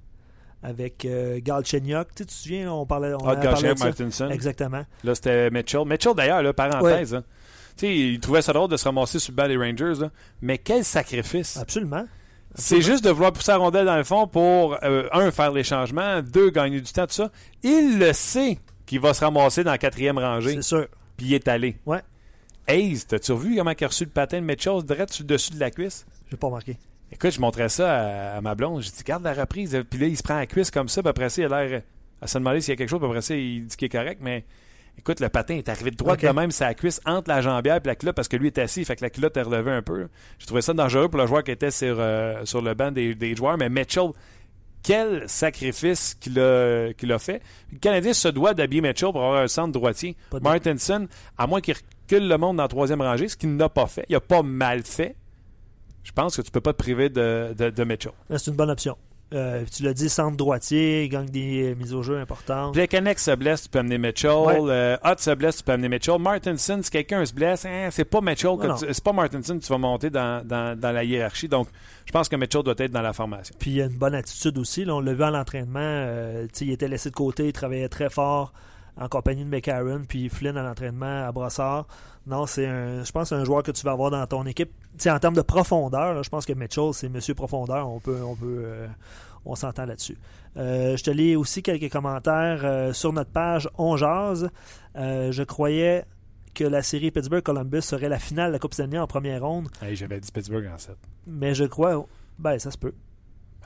[0.63, 2.07] avec euh, Galchenyuk.
[2.15, 3.79] Tu sais, tu te souviens, on parlait, on Ah, Galchenyuk.
[3.79, 4.29] Martinson.
[4.29, 4.83] Exactement.
[5.03, 5.85] Là, c'était Mitchell.
[5.85, 7.13] Mitchell, d'ailleurs, là, parenthèse.
[7.15, 7.23] hein.
[7.77, 9.99] Tu sais, il trouvait ça drôle de se ramasser sur le banc des Rangers.
[10.01, 10.09] là.
[10.41, 11.57] Mais quel sacrifice!
[11.57, 12.05] Absolument.
[12.57, 15.63] C'est juste de vouloir pousser la rondelle dans le fond pour, euh, un, faire les
[15.65, 17.29] changements, deux, gagner du temps, tout ça.
[17.63, 20.87] Il le sait qu'il va se ramasser dans la quatrième rangée, C'est sûr.
[21.17, 21.77] puis il est allé.
[21.85, 21.99] Ouais.
[22.67, 25.51] Hayes, t'as-tu revu comment il a reçu le patin de Mitchell direct sur le dessus
[25.53, 26.05] de la cuisse?
[26.31, 26.77] J'ai pas remarqué.
[27.11, 28.81] Écoute, je montrais ça à, à ma blonde.
[28.81, 29.77] J'ai dit, garde la reprise.
[29.89, 31.01] Puis là, il se prend la cuisse comme ça.
[31.01, 31.81] Puis après ça, il a l'air
[32.21, 32.99] à se demander s'il y a quelque chose.
[32.99, 34.19] Puis après ça, il dit qu'il est correct.
[34.21, 34.45] Mais
[34.97, 37.81] écoute, le patin est arrivé de droite de même, sa cuisse entre la jambière et
[37.87, 38.83] la culotte parce que lui est assis.
[38.85, 40.07] Fait que la culotte est relevée un peu.
[40.39, 43.15] J'ai trouvé ça dangereux pour le joueur qui était sur, euh, sur le banc des,
[43.15, 43.57] des joueurs.
[43.57, 44.09] Mais Mitchell,
[44.85, 47.41] quel sacrifice qu'il a, fait.
[47.71, 50.15] Le Canadien se doit d'habiller Mitchell pour avoir un centre droitier.
[50.41, 53.87] Martinson, à moins qu'il recule le monde dans la troisième rangée, ce qu'il n'a pas
[53.87, 54.05] fait.
[54.09, 55.15] Il n'a pas mal fait.
[56.05, 58.13] Je pense que tu peux pas te priver de, de, de Mitchell.
[58.29, 58.95] C'est une bonne option.
[59.33, 62.75] Euh, tu l'as dit, centre droitier, il gagne des euh, mises au jeu importantes.
[62.75, 64.29] Plekanec se blesse, tu peux amener Mitchell.
[64.29, 64.59] Ouais.
[64.69, 66.19] Euh, Hutt se blesse, tu peux amener Mitchell.
[66.19, 69.79] Martinson, si quelqu'un se blesse, hein, c'est pas Mitchell, c'est pas Martinson que tu vas
[69.79, 71.47] monter dans, dans, dans la hiérarchie.
[71.49, 71.67] Donc,
[72.05, 73.55] je pense que Mitchell doit être dans la formation.
[73.57, 74.85] Puis il a une bonne attitude aussi.
[74.85, 75.79] Là, on l'a vu à l'entraînement.
[75.81, 78.53] euh, il était laissé de côté, il travaillait très fort
[78.97, 81.85] en compagnie de McCarron, puis Flynn à l'entraînement à Brossard.
[82.27, 84.71] Non, c'est un, je pense, un joueur que tu vas avoir dans ton équipe.
[84.97, 87.87] Tu sais, en termes de profondeur, là, je pense que Mitchell, c'est Monsieur Profondeur.
[87.89, 88.87] On peut, on peut, euh,
[89.45, 90.17] on s'entend là-dessus.
[90.57, 94.49] Euh, je te lis aussi quelques commentaires euh, sur notre page On Jase.
[94.95, 96.05] Je croyais
[96.53, 99.97] que la série Pittsburgh-Columbus serait la finale de la Coupe Stanley en première ronde, Hey,
[99.97, 100.95] J'avais dit Pittsburgh en 7.
[101.27, 102.05] mais je crois,
[102.39, 102.93] ben ça se peut.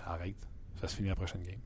[0.08, 0.36] Arrête.
[0.82, 1.60] Ça se finit la prochaine game.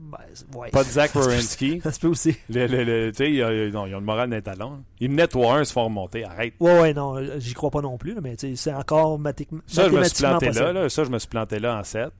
[0.00, 0.18] Ben,
[0.56, 0.70] ouais.
[0.70, 1.80] Pas de Zach Wierenski.
[1.84, 2.36] Ça se peut aussi.
[2.48, 4.80] Le, le, le- tu sais, ils ont- le moral d'un talent.
[5.00, 6.24] Ils menaient 3-1, ils se font remonter.
[6.24, 6.54] Arrête.
[6.60, 10.04] Ouais, ouais, non, j'y crois pas non plus, mais c'est encore mathé- Ça, je me
[10.04, 10.88] suis mathématiquement planté là, là.
[10.88, 12.10] Ça, je me suis planté là en 7.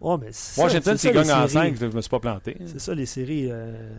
[0.00, 1.76] Ouais, mais Washington, c'est s'il gagne en séries.
[1.76, 2.56] 5, je me suis pas planté.
[2.66, 3.48] C'est ça, les séries.
[3.50, 3.96] euh,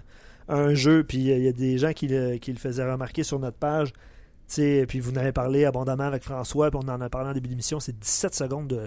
[0.49, 3.39] un jeu, puis il y a des gens qui le, qui le faisaient remarquer sur
[3.39, 3.93] notre page.
[3.93, 7.29] Tu sais, puis vous en avez parlé abondamment avec François, puis on en a parlé
[7.29, 7.79] en début d'émission.
[7.79, 8.81] C'est 17 secondes de,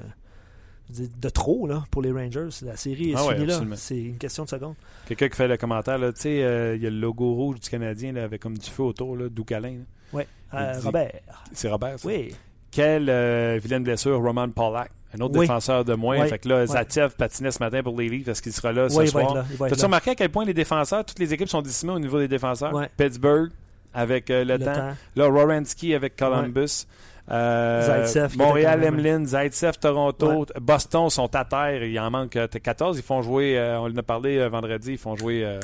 [0.91, 2.49] de trop là, pour les Rangers.
[2.62, 3.61] La série est Ah ouais, finie là.
[3.76, 4.74] C'est une question de secondes.
[5.07, 7.68] Quelqu'un qui fait le commentaire, tu sais, euh, il y a le logo rouge du
[7.68, 9.78] Canadien là, avec comme du feu autour, Doucalin.
[10.12, 10.22] Oui.
[10.55, 11.12] Euh, Robert.
[11.53, 12.09] C'est Robert, ça?
[12.09, 12.34] Oui.
[12.70, 15.41] Quelle euh, vilaine blessure, Roman Polak, un autre Oui.
[15.41, 16.20] défenseur de moins.
[16.22, 16.28] Oui.
[16.28, 19.45] Fait que là, patinait ce matin pour les Leafs parce qu'il sera là ce soir.
[19.59, 22.28] T'as-tu remarqué à quel point les défenseurs, toutes les équipes sont décimées au niveau des
[22.28, 22.72] défenseurs?
[22.97, 23.51] Pittsburgh
[23.95, 24.72] avec le, Le temps.
[24.74, 24.95] temps.
[25.16, 26.87] Là, Rorensky avec Columbus.
[27.31, 30.47] Euh, Zaitsev Montréal, Emeline, Zaitsev, Toronto.
[30.61, 31.83] Boston sont à terre.
[31.83, 32.99] Il en manque euh, 14.
[32.99, 35.59] Ils font jouer, euh, on en a parlé euh, vendredi, ils font jouer, euh,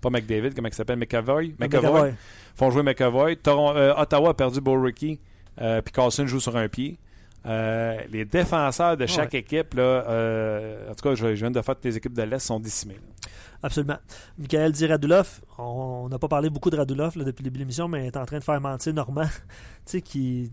[0.00, 1.54] pas McDavid, comment il s'appelle, McAvoy?
[1.58, 1.90] McAvoy.
[1.90, 2.08] McAvoy.
[2.10, 3.38] Ils font jouer McAvoy.
[3.46, 5.20] Euh, Ottawa a perdu Ricky.
[5.60, 6.98] Euh, puis Carlson joue sur un pied.
[7.46, 9.38] Euh, les défenseurs de chaque Ouais.
[9.40, 12.22] équipe, là, euh, en tout cas, je, je viens de faire toutes les équipes de
[12.22, 12.94] l'Est sont décimées.
[12.94, 13.30] là.
[13.62, 13.96] Absolument.
[14.38, 15.40] Michael dit Radulov.
[15.58, 18.06] On n'a pas parlé beaucoup de Radulov là, depuis le début de l'émission, mais il
[18.08, 19.24] est en train de faire mentir Normand.
[19.86, 20.02] tu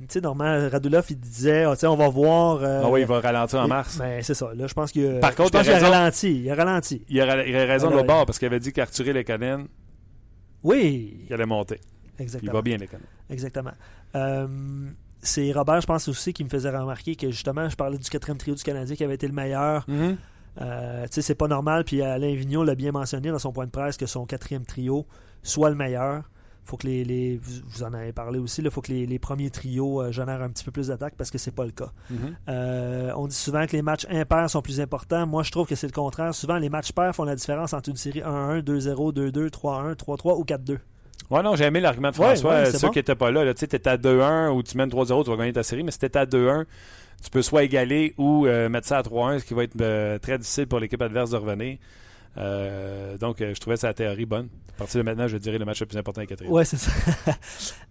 [0.07, 2.63] sais, Normand, Radulov, il disait, ah, on va voir.
[2.63, 3.97] euh, ah oui, il va ralentir en il- mars.
[3.99, 4.51] Mais c'est ça.
[4.55, 5.91] Là, je pense a, Par contre, je pense il a qu'il a raison.
[5.91, 6.41] ralenti.
[6.43, 7.05] Il a ralenti.
[7.09, 9.67] Il a, il a raison de l'autre bord parce qu'il avait dit qu'Arthur Lekonen,
[10.63, 11.81] Oui, il allait monter.
[12.17, 12.53] Il exactement.
[12.53, 13.05] va bien, Lekonen.
[13.29, 13.71] Exactement.
[14.15, 14.47] Euh,
[15.23, 18.37] c'est Robert, je pense aussi, qui me faisait remarquer que justement, je parlais du quatrième
[18.37, 19.85] trio du Canadien qui avait été le meilleur.
[20.61, 21.83] Euh, tu sais, c'est pas normal.
[21.83, 25.07] Puis Alain Vigneault l'a bien mentionné dans son point de presse que son quatrième trio
[25.41, 26.29] soit le meilleur.
[26.65, 28.61] Faut que les, les- vous, en avez parlé aussi.
[28.61, 31.29] Il faut que les, les premiers trios euh, génèrent un petit peu plus d'attaque parce
[31.31, 31.91] que c'est pas le cas.
[32.09, 32.35] Mhm.
[32.49, 35.25] Euh, on dit souvent que les matchs impairs sont plus importants.
[35.27, 36.33] Moi, je trouve que c'est le contraire.
[36.33, 40.37] Souvent, les matchs pairs font la différence entre une série 1-1, 2-0, 2-2, 3-1, 3-3
[40.39, 40.77] ou 4-2.
[41.33, 42.51] Ouais, non, j'ai aimé l'argument de François.
[42.51, 42.91] ouais, euh, ceux bon.
[42.93, 45.29] qui n'étaient pas là, là tu sais, t'es à 2-1 ou tu mènes 3-0, tu
[45.31, 46.65] vas gagner ta série, mais si t'es à 2-1,
[47.23, 50.19] tu peux soit égaler ou euh, mettre ça à 3-1, ce qui va être euh,
[50.19, 51.77] très difficile pour l'équipe adverse de revenir.
[52.37, 54.49] Euh, donc, je trouvais sa théorie bonne.
[54.75, 56.53] À partir de maintenant, je dirais le match le plus important est quatrième.
[56.53, 56.91] Ouais, c'est ça.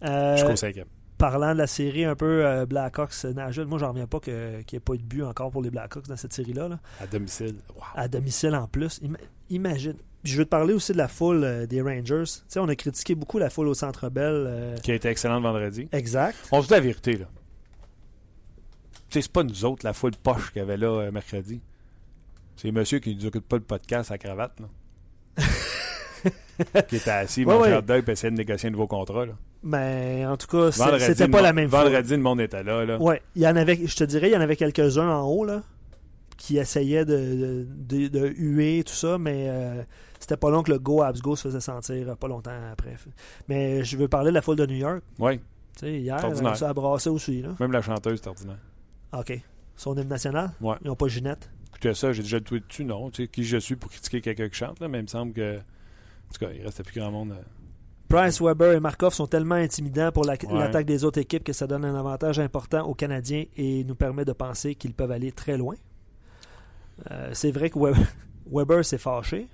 [0.37, 0.87] Jusqu'au cinquième.
[1.17, 4.79] parlant de la série un peu Blackhawks Nashville, moi j'en reviens pas que- qu'il n'y
[4.79, 6.69] ait pas eu de but encore pour les Blackhawks dans cette série-là.
[6.69, 6.79] là.
[7.01, 7.55] À domicile.
[7.77, 7.83] Wow.
[7.95, 9.01] À domicile en plus.
[9.03, 9.19] Ima-
[9.51, 9.95] imagine.
[10.23, 12.23] Puis je veux te parler aussi de la foule euh, des Rangers.
[12.27, 14.45] Tu sais, on a critiqué beaucoup la foule au Centre Bell.
[14.47, 15.89] euh, Qui a été excellente vendredi.
[15.93, 16.37] exact.
[16.53, 17.27] On se dit la vérité, là.
[19.09, 21.61] Tu sais, c'est pas nous autres, la foule poche qu'il y avait là euh, mercredi.
[22.57, 25.43] C'est monsieur qui nous écoutent pas le podcast à cravate, là.
[26.89, 28.03] qui était assis, Ouais, mangeait ouais.
[28.03, 29.33] puis essayait de négocier un nouveau contrat, là.
[29.65, 31.79] Mais en tout cas, Vendredi, c'était pas la même foule.
[31.81, 32.99] Vendredi, le monde était là, là.
[33.01, 35.45] Ouais, il y en avait, je te dirais, il y en avait quelques-uns en haut
[35.45, 35.63] là,
[36.37, 39.49] qui essayaient de, de, de- de huer tout ça, mais
[40.23, 42.97] c'était pas long que le go Abs Go se faisait sentir euh, pas longtemps après.
[43.49, 45.03] Mais je veux parler de la foule de New York.
[45.19, 45.43] Ouais, Tu
[45.81, 46.21] sais, hier,
[46.57, 47.43] ça a brassé aussi.
[47.43, 47.55] Là.
[47.61, 48.59] même la chanteuse, c'est ordinaire.
[49.13, 49.41] OK.
[49.77, 50.51] Son hymne national?
[50.61, 50.77] Ouais.
[50.83, 51.51] Ils n'ont pas Ginette?
[51.69, 53.11] Écoutez ça, j'ai déjà tweeté dessus, non.
[53.11, 55.33] Tu sais, qui je suis pour critiquer quelqu'un qui chante, là, mais il me semble
[55.33, 55.57] que.
[55.59, 57.33] En tout cas, il restait plus grand monde.
[57.33, 57.43] euh.
[58.09, 60.59] Price, Weber et Markov sont tellement intimidants pour la- Ouais.
[60.59, 64.27] l'attaque des autres équipes que ça donne un avantage important aux Canadiens et nous permet
[64.27, 65.75] de penser qu'ils peuvent aller très loin.
[67.11, 68.07] Euh, c'est vrai que Weber,
[68.53, 69.49] Weber s'est fâché.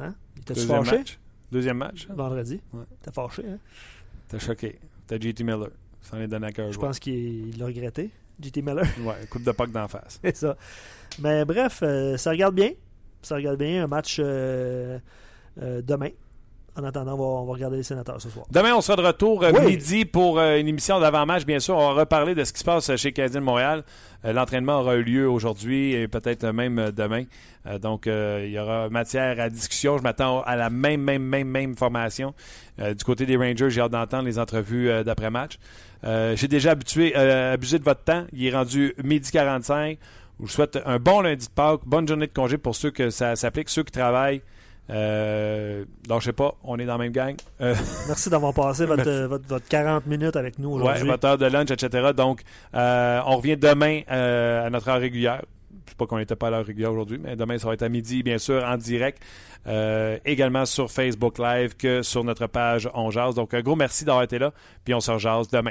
[0.00, 0.14] Hein?
[0.36, 0.96] Il était Deuxième fâché?
[0.98, 1.18] match.
[1.52, 2.06] Deuxième match.
[2.10, 2.14] hein?
[2.16, 2.60] vendredi.
[2.72, 2.84] Ouais.
[3.02, 3.58] T'es fâché, hein?
[4.28, 4.78] T'as choqué.
[5.06, 5.68] T'as JT Miller.
[6.02, 6.72] Ça en est donné à cœur.
[6.72, 8.84] Je pense qu'il l'a regretté, JT Miller.
[9.04, 10.18] Ouais, coupe de puck d'en face.
[10.22, 10.56] C'est ça.
[11.20, 12.70] Mais bref, euh, ça regarde bien.
[13.22, 13.84] Ça regarde bien.
[13.84, 14.98] Un match euh,
[15.62, 16.10] euh, demain.
[16.76, 18.46] En attendant, on va, on va regarder les sénateurs ce soir.
[18.50, 19.66] Demain, on sera de retour euh, Oui.
[19.76, 21.44] midi pour euh, une émission d'avant-match.
[21.44, 23.84] Bien sûr, on va reparler de ce qui se passe chez Canadien de Montréal.
[24.24, 27.24] Euh, L'entraînement aura eu lieu aujourd'hui et peut-être même demain.
[27.80, 29.96] Donc, il y aura matière à discussion.
[29.98, 32.34] Je m'attends à la même, même, même, même formation.
[32.78, 35.58] Du côté des Rangers, j'ai hâte d'entendre les entrevues d'après-match.
[36.02, 38.24] J'ai déjà habitué, abusé de votre temps.
[38.34, 39.96] Il est rendu midi 45.
[40.40, 43.08] Je vous souhaite un bon lundi de Pâques, bonne journée de congé pour ceux que
[43.08, 44.42] ça s'applique, ceux qui travaillent.
[44.90, 47.36] Euh, lâchez pas, on est dans la même gang.
[47.60, 47.74] Euh,
[48.06, 51.08] Merci d'avoir passé votre, euh, votre, votre 40 minutes avec nous Ouais, aujourd'hui.
[51.08, 52.10] votre heure de lunch, etc.
[52.16, 52.42] Donc,
[52.74, 55.42] euh, on revient demain euh, à notre heure régulière.
[55.86, 57.82] Je sais pas qu'on n'était pas à l'heure régulière aujourd'hui, mais demain, ça va être
[57.82, 59.22] à midi, bien sûr, en direct.
[60.26, 63.34] Également sur Facebook Live que sur notre page On Jase.
[63.34, 64.52] Donc, un gros merci d'avoir été là,
[64.84, 65.70] puis on se rejase demain.